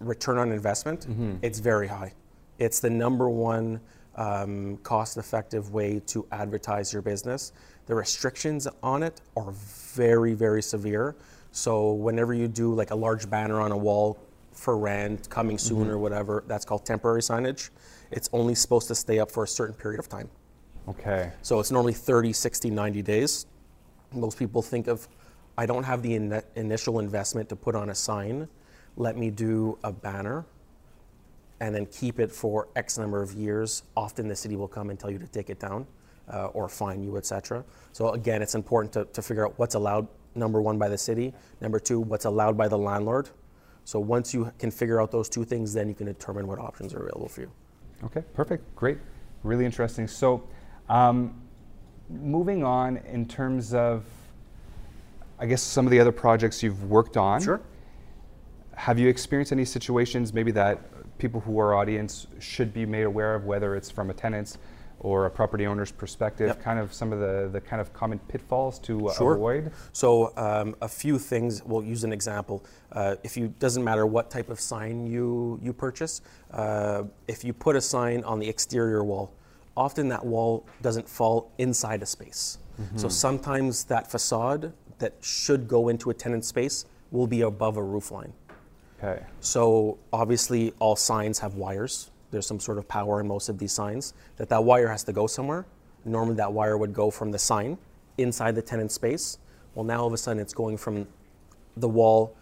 return 0.00 0.38
on 0.38 0.52
investment, 0.52 1.06
Mm-hmm. 1.08 1.36
it's 1.42 1.58
very 1.60 1.86
high. 1.88 2.12
It's 2.58 2.80
the 2.80 2.90
number 2.90 3.28
one 3.28 3.80
um, 4.16 4.76
cost 4.82 5.16
effective 5.16 5.72
way 5.72 6.00
to 6.06 6.26
advertise 6.30 6.92
your 6.92 7.02
business. 7.02 7.52
The 7.86 7.94
restrictions 7.94 8.68
on 8.82 9.02
it 9.02 9.20
are 9.36 9.50
very, 9.94 10.34
very 10.34 10.62
severe. 10.62 11.16
So, 11.50 11.92
whenever 11.92 12.32
you 12.34 12.48
do 12.48 12.72
like 12.74 12.90
a 12.90 12.94
large 12.94 13.28
banner 13.28 13.60
on 13.60 13.72
a 13.72 13.76
wall 13.76 14.18
for 14.52 14.78
rent, 14.78 15.28
coming 15.30 15.58
soon 15.58 15.88
or 15.88 15.98
whatever, 15.98 16.44
that's 16.46 16.64
called 16.64 16.84
temporary 16.86 17.22
signage. 17.22 17.70
It's 18.12 18.28
only 18.32 18.54
supposed 18.54 18.86
to 18.88 18.94
stay 18.94 19.18
up 19.18 19.30
for 19.32 19.44
a 19.44 19.48
certain 19.48 19.74
period 19.74 19.98
of 19.98 20.08
time. 20.08 20.28
Okay. 20.88 21.32
So 21.42 21.58
it's 21.60 21.70
normally 21.72 21.92
30, 21.92 22.32
60, 22.32 22.70
90 22.70 23.02
days. 23.02 23.46
Most 24.14 24.38
people 24.38 24.62
think 24.62 24.86
of, 24.86 25.08
I 25.56 25.66
don't 25.66 25.84
have 25.84 26.02
the 26.02 26.14
in- 26.14 26.42
initial 26.56 26.98
investment 26.98 27.48
to 27.50 27.56
put 27.56 27.74
on 27.74 27.90
a 27.90 27.94
sign. 27.94 28.48
Let 28.96 29.16
me 29.16 29.30
do 29.30 29.78
a 29.84 29.92
banner 29.92 30.44
and 31.60 31.74
then 31.74 31.86
keep 31.86 32.20
it 32.20 32.30
for 32.30 32.68
X 32.76 32.98
number 32.98 33.22
of 33.22 33.32
years. 33.32 33.84
Often 33.96 34.28
the 34.28 34.36
city 34.36 34.56
will 34.56 34.68
come 34.68 34.90
and 34.90 34.98
tell 34.98 35.10
you 35.10 35.18
to 35.18 35.26
take 35.26 35.50
it 35.50 35.58
down 35.58 35.86
uh, 36.32 36.46
or 36.46 36.68
fine 36.68 37.02
you, 37.02 37.16
etc. 37.16 37.64
So 37.92 38.10
again, 38.10 38.42
it's 38.42 38.54
important 38.54 38.92
to, 38.94 39.04
to 39.06 39.22
figure 39.22 39.46
out 39.46 39.54
what's 39.58 39.74
allowed, 39.74 40.08
number 40.34 40.60
one, 40.60 40.78
by 40.78 40.88
the 40.88 40.98
city. 40.98 41.32
Number 41.60 41.78
two, 41.78 42.00
what's 42.00 42.24
allowed 42.24 42.56
by 42.56 42.68
the 42.68 42.78
landlord. 42.78 43.30
So 43.84 44.00
once 44.00 44.32
you 44.32 44.50
can 44.58 44.70
figure 44.70 45.00
out 45.00 45.10
those 45.10 45.28
two 45.28 45.44
things, 45.44 45.72
then 45.72 45.88
you 45.88 45.94
can 45.94 46.06
determine 46.06 46.46
what 46.46 46.58
options 46.58 46.94
are 46.94 47.00
available 47.00 47.28
for 47.28 47.42
you. 47.42 47.50
Okay, 48.04 48.22
perfect, 48.34 48.74
great, 48.74 48.98
really 49.42 49.64
interesting. 49.64 50.08
So, 50.08 50.46
um, 50.88 51.40
moving 52.22 52.64
on 52.64 52.98
in 52.98 53.26
terms 53.26 53.74
of, 53.74 54.04
I 55.38 55.46
guess 55.46 55.62
some 55.62 55.86
of 55.86 55.90
the 55.90 56.00
other 56.00 56.12
projects 56.12 56.62
you've 56.62 56.84
worked 56.84 57.16
on. 57.16 57.42
Sure. 57.42 57.60
Have 58.74 58.98
you 58.98 59.08
experienced 59.08 59.52
any 59.52 59.64
situations 59.64 60.32
maybe 60.32 60.50
that 60.52 61.18
people 61.18 61.40
who 61.40 61.58
are 61.58 61.74
audience 61.74 62.26
should 62.40 62.72
be 62.72 62.84
made 62.86 63.04
aware 63.04 63.34
of, 63.34 63.44
whether 63.44 63.76
it's 63.76 63.90
from 63.90 64.10
a 64.10 64.14
tenant's 64.14 64.58
or 65.00 65.26
a 65.26 65.30
property 65.30 65.66
owner's 65.66 65.92
perspective, 65.92 66.46
Yep. 66.48 66.62
kind 66.62 66.78
of 66.78 66.94
some 66.94 67.12
of 67.12 67.20
the, 67.20 67.50
the 67.52 67.60
kind 67.60 67.80
of 67.80 67.92
common 67.92 68.18
pitfalls 68.20 68.78
to 68.80 69.08
uh, 69.08 69.12
Sure. 69.14 69.34
avoid? 69.34 69.70
So 69.92 70.32
um, 70.36 70.74
a 70.80 70.88
few 70.88 71.18
things. 71.18 71.62
We'll 71.62 71.84
use 71.84 72.04
an 72.04 72.12
example. 72.12 72.64
Uh, 72.90 73.16
if 73.22 73.36
you 73.36 73.48
doesn't 73.58 73.84
matter 73.84 74.06
what 74.06 74.30
type 74.30 74.48
of 74.48 74.58
sign 74.58 75.06
you 75.06 75.58
you 75.62 75.72
purchase, 75.72 76.22
uh, 76.52 77.02
if 77.28 77.44
you 77.44 77.52
put 77.52 77.76
a 77.76 77.80
sign 77.80 78.24
on 78.24 78.38
the 78.38 78.48
exterior 78.48 79.04
wall, 79.04 79.34
often 79.76 80.08
that 80.08 80.24
wall 80.24 80.66
doesn't 80.82 81.08
fall 81.08 81.52
inside 81.58 82.02
a 82.02 82.06
space. 82.06 82.58
So 82.76 82.82
mm-hmm. 82.82 83.08
sometimes 83.08 83.84
that 83.84 84.10
facade 84.10 84.72
that 84.98 85.14
should 85.20 85.68
go 85.68 85.88
into 85.88 86.10
a 86.10 86.14
tenant 86.14 86.44
space 86.44 86.86
will 87.10 87.26
be 87.26 87.42
above 87.42 87.76
a 87.76 87.82
roof 87.82 88.10
line. 88.10 88.32
Okay. 89.02 89.24
So 89.40 89.98
obviously, 90.12 90.72
all 90.78 90.96
signs 90.96 91.38
have 91.38 91.54
wires. 91.54 92.10
There's 92.30 92.46
some 92.46 92.58
sort 92.58 92.78
of 92.78 92.88
power 92.88 93.20
in 93.20 93.28
most 93.28 93.48
of 93.48 93.58
these 93.58 93.72
signs. 93.72 94.14
That 94.36 94.48
that 94.48 94.64
wire 94.64 94.88
has 94.88 95.04
to 95.04 95.12
go 95.12 95.26
somewhere. 95.26 95.66
Normally, 96.04 96.36
that 96.36 96.52
wire 96.52 96.76
would 96.76 96.92
go 96.92 97.10
from 97.10 97.30
the 97.30 97.38
sign 97.38 97.78
inside 98.18 98.54
the 98.54 98.62
tenant 98.62 98.92
space. 98.92 99.38
Well, 99.74 99.84
now 99.84 100.00
all 100.00 100.06
of 100.06 100.12
a 100.12 100.18
sudden, 100.18 100.40
it's 100.40 100.54
going 100.54 100.76
from 100.76 101.06
the 101.76 101.88
wall 101.88 102.36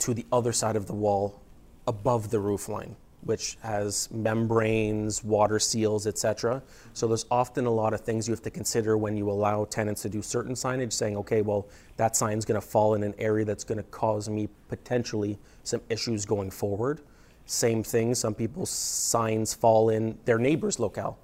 to 0.00 0.14
the 0.14 0.26
other 0.32 0.52
side 0.52 0.76
of 0.76 0.86
the 0.86 0.94
wall 0.94 1.40
above 1.86 2.30
the 2.30 2.38
roof 2.38 2.68
line, 2.68 2.96
which 3.22 3.58
has 3.62 4.10
membranes, 4.10 5.22
water 5.22 5.58
seals, 5.58 6.06
etc. 6.06 6.62
So 6.94 7.06
there's 7.06 7.26
often 7.30 7.66
a 7.66 7.70
lot 7.70 7.92
of 7.92 8.00
things 8.00 8.26
you 8.26 8.32
have 8.32 8.42
to 8.42 8.50
consider 8.50 8.96
when 8.96 9.16
you 9.16 9.30
allow 9.30 9.64
tenants 9.66 10.02
to 10.02 10.08
do 10.08 10.22
certain 10.22 10.54
signage, 10.54 10.92
saying, 10.92 11.16
okay, 11.18 11.42
well, 11.42 11.68
that 11.96 12.16
sign's 12.16 12.44
going 12.44 12.60
to 12.60 12.66
fall 12.66 12.94
in 12.94 13.02
an 13.02 13.14
area 13.18 13.44
that's 13.44 13.64
going 13.64 13.78
to 13.78 13.84
cause 13.84 14.28
me 14.28 14.48
potentially 14.68 15.38
some 15.64 15.80
issues 15.90 16.24
going 16.24 16.50
forward. 16.50 17.02
Same 17.46 17.82
thing, 17.82 18.14
some 18.14 18.34
people's 18.34 18.70
signs 18.70 19.52
fall 19.52 19.90
in 19.90 20.16
their 20.24 20.38
neighbor's 20.38 20.78
locale 20.78 21.18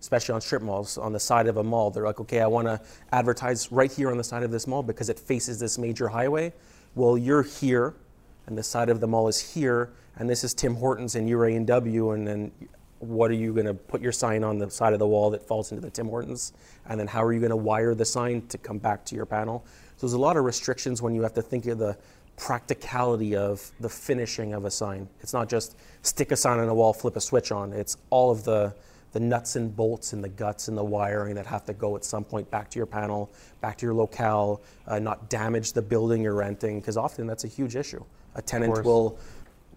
especially 0.00 0.34
on 0.34 0.40
strip 0.40 0.62
malls, 0.62 0.98
on 0.98 1.12
the 1.12 1.18
side 1.18 1.46
of 1.46 1.56
a 1.56 1.64
mall. 1.64 1.90
They're 1.90 2.04
like, 2.04 2.20
okay, 2.20 2.40
I 2.40 2.46
want 2.46 2.68
to 2.68 2.80
advertise 3.12 3.72
right 3.72 3.90
here 3.90 4.10
on 4.10 4.16
the 4.16 4.24
side 4.24 4.42
of 4.42 4.50
this 4.50 4.66
mall 4.66 4.82
because 4.82 5.08
it 5.08 5.18
faces 5.18 5.58
this 5.58 5.78
major 5.78 6.08
highway. 6.08 6.52
Well, 6.94 7.18
you're 7.18 7.42
here, 7.42 7.94
and 8.46 8.56
the 8.56 8.62
side 8.62 8.88
of 8.88 9.00
the 9.00 9.06
mall 9.08 9.28
is 9.28 9.40
here, 9.40 9.92
and 10.16 10.28
this 10.28 10.44
is 10.44 10.54
Tim 10.54 10.74
Hortons 10.74 11.14
and 11.14 11.28
you're 11.28 11.44
A&W, 11.44 12.10
and 12.10 12.26
then 12.26 12.52
what 12.98 13.30
are 13.30 13.34
you 13.34 13.52
going 13.52 13.66
to 13.66 13.74
put 13.74 14.00
your 14.00 14.12
sign 14.12 14.42
on 14.42 14.58
the 14.58 14.70
side 14.70 14.92
of 14.92 14.98
the 14.98 15.06
wall 15.06 15.30
that 15.30 15.42
falls 15.42 15.70
into 15.70 15.82
the 15.82 15.90
Tim 15.90 16.08
Hortons? 16.08 16.52
And 16.88 16.98
then 16.98 17.06
how 17.06 17.22
are 17.22 17.32
you 17.32 17.40
going 17.40 17.50
to 17.50 17.56
wire 17.56 17.94
the 17.94 18.04
sign 18.04 18.46
to 18.48 18.58
come 18.58 18.78
back 18.78 19.04
to 19.06 19.14
your 19.14 19.26
panel? 19.26 19.64
So 19.96 20.06
there's 20.06 20.14
a 20.14 20.18
lot 20.18 20.36
of 20.36 20.44
restrictions 20.44 21.02
when 21.02 21.14
you 21.14 21.22
have 21.22 21.34
to 21.34 21.42
think 21.42 21.66
of 21.66 21.78
the 21.78 21.96
practicality 22.36 23.36
of 23.36 23.70
the 23.80 23.88
finishing 23.88 24.52
of 24.52 24.64
a 24.64 24.70
sign. 24.70 25.08
It's 25.20 25.32
not 25.32 25.48
just 25.48 25.76
stick 26.02 26.32
a 26.32 26.36
sign 26.36 26.58
on 26.58 26.68
a 26.68 26.74
wall, 26.74 26.92
flip 26.92 27.16
a 27.16 27.20
switch 27.20 27.52
on. 27.52 27.72
It's 27.72 27.96
all 28.10 28.30
of 28.30 28.44
the 28.44 28.74
the 29.12 29.20
nuts 29.20 29.56
and 29.56 29.74
bolts 29.74 30.12
and 30.12 30.22
the 30.22 30.28
guts 30.28 30.68
and 30.68 30.76
the 30.76 30.84
wiring 30.84 31.34
that 31.34 31.46
have 31.46 31.64
to 31.64 31.72
go 31.72 31.96
at 31.96 32.04
some 32.04 32.22
point 32.22 32.50
back 32.50 32.68
to 32.68 32.78
your 32.78 32.84
panel, 32.84 33.30
back 33.62 33.78
to 33.78 33.86
your 33.86 33.94
locale, 33.94 34.60
uh, 34.86 34.98
not 34.98 35.30
damage 35.30 35.72
the 35.72 35.80
building 35.80 36.22
you're 36.22 36.34
renting, 36.34 36.80
because 36.80 36.98
often 36.98 37.26
that's 37.26 37.44
a 37.44 37.48
huge 37.48 37.76
issue. 37.76 38.04
A 38.34 38.42
tenant 38.42 38.84
will 38.84 39.18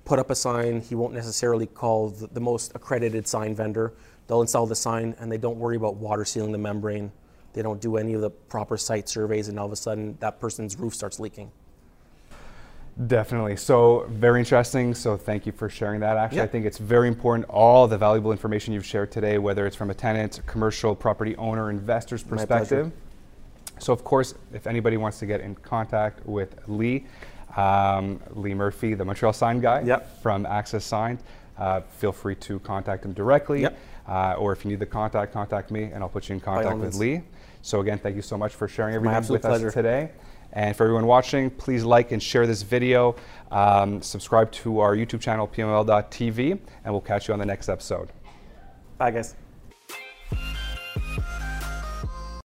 put 0.10 0.17
up 0.17 0.32
a 0.32 0.36
sign, 0.36 0.82
he 0.82 0.95
won't 0.95 1.13
necessarily 1.13 1.67
call 1.67 2.10
the, 2.10 2.28
the 2.28 2.39
most 2.39 2.72
accredited 2.74 3.28
sign 3.28 3.54
vendor. 3.54 3.93
They'll 4.26 4.41
install 4.41 4.65
the 4.65 4.76
sign 4.76 5.15
and 5.19 5.32
they 5.32 5.38
don't 5.38 5.60
worry 5.60 5.76
about 5.76 5.95
water 5.98 6.26
sealing 6.26 6.52
the 6.52 6.58
membrane. 6.58 7.12
They 7.54 7.62
don't 7.62 7.80
do 7.80 7.95
any 7.95 8.15
of 8.15 8.22
the 8.22 8.32
proper 8.32 8.76
site 8.78 9.08
surveys, 9.08 9.50
and 9.50 9.60
all 9.60 9.65
of 9.65 9.72
a 9.72 9.76
sudden 9.76 10.17
that 10.19 10.39
person's 10.39 10.78
roof 10.78 10.95
starts 10.95 11.19
leaking. 11.19 11.52
Definitely. 13.08 13.56
So 13.56 14.08
very 14.10 14.39
interesting. 14.39 14.93
So 14.93 15.15
thank 15.15 15.45
you 15.45 15.52
for 15.52 15.69
sharing 15.69 16.00
that. 16.02 16.17
Actually, 16.17 16.38
Yeah. 16.38 16.43
I 16.43 16.48
think 16.48 16.65
it's 16.65 16.80
very 16.80 17.08
important. 17.08 17.48
All 17.48 17.88
the 17.88 17.98
valuable 17.98 18.32
information 18.32 18.74
you've 18.74 18.86
shared 18.86 19.12
today, 19.12 19.38
whether 19.38 19.65
it's 19.67 19.76
from 19.76 19.89
a 19.89 19.93
tenant, 19.93 20.41
commercial 20.48 20.95
property 20.95 21.36
owner, 21.38 21.69
investor's 21.69 22.24
perspective. 22.24 22.91
So 23.78 23.93
of 23.93 24.04
course, 24.04 24.34
if 24.54 24.67
anybody 24.67 24.98
wants 24.98 25.19
to 25.19 25.26
get 25.26 25.39
in 25.39 25.56
contact 25.56 26.26
with 26.26 26.56
Lee, 26.67 27.06
um, 27.56 28.20
Lee 28.32 28.54
Murphy, 28.54 28.94
the 28.94 29.06
Montreal 29.06 29.34
sign 29.34 29.60
guy 29.60 29.82
Yep. 29.82 30.22
from 30.22 30.46
Access 30.46 30.86
Sign, 30.86 31.20
uh, 31.58 31.82
feel 31.98 32.12
free 32.12 32.36
to 32.36 32.60
contact 32.60 33.06
him 33.06 33.14
directly. 33.14 33.62
Yep. 33.62 33.78
Uh, 34.08 34.36
or 34.40 34.54
if 34.54 34.66
you 34.66 34.72
need 34.72 34.80
the 34.80 34.86
contact, 34.86 35.32
contact 35.34 35.70
me, 35.70 35.84
and 35.84 36.02
I'll 36.04 36.10
put 36.10 36.30
you 36.30 36.34
in 36.34 36.40
contact 36.42 36.78
with. 36.78 36.96
Lee. 36.96 37.22
So 37.62 37.82
again, 37.82 38.00
thank 38.00 38.16
you 38.16 38.22
so 38.22 38.38
much 38.38 38.56
for 38.56 38.68
sharing 38.68 38.96
everything 38.96 39.32
with 39.32 39.42
pleasure. 39.42 39.68
us 39.68 39.74
today. 39.74 40.10
And 40.54 40.76
for 40.76 40.84
everyone 40.84 41.06
watching, 41.06 41.52
please 41.52 41.84
like 41.84 42.12
and 42.12 42.22
share 42.24 42.48
this 42.48 42.64
video. 42.64 43.16
Um, 43.52 44.02
subscribe 44.02 44.52
to 44.54 44.80
our 44.80 44.96
YouTube 44.96 45.22
channel, 45.22 45.48
pml.tv, 45.48 46.60
and 46.84 46.94
we'll 46.94 47.02
catch 47.02 47.28
you 47.28 47.34
on 47.34 47.40
the 47.40 47.46
next 47.46 47.70
episode. 47.70 48.10
Bye, 48.98 49.12
guys. 49.12 49.36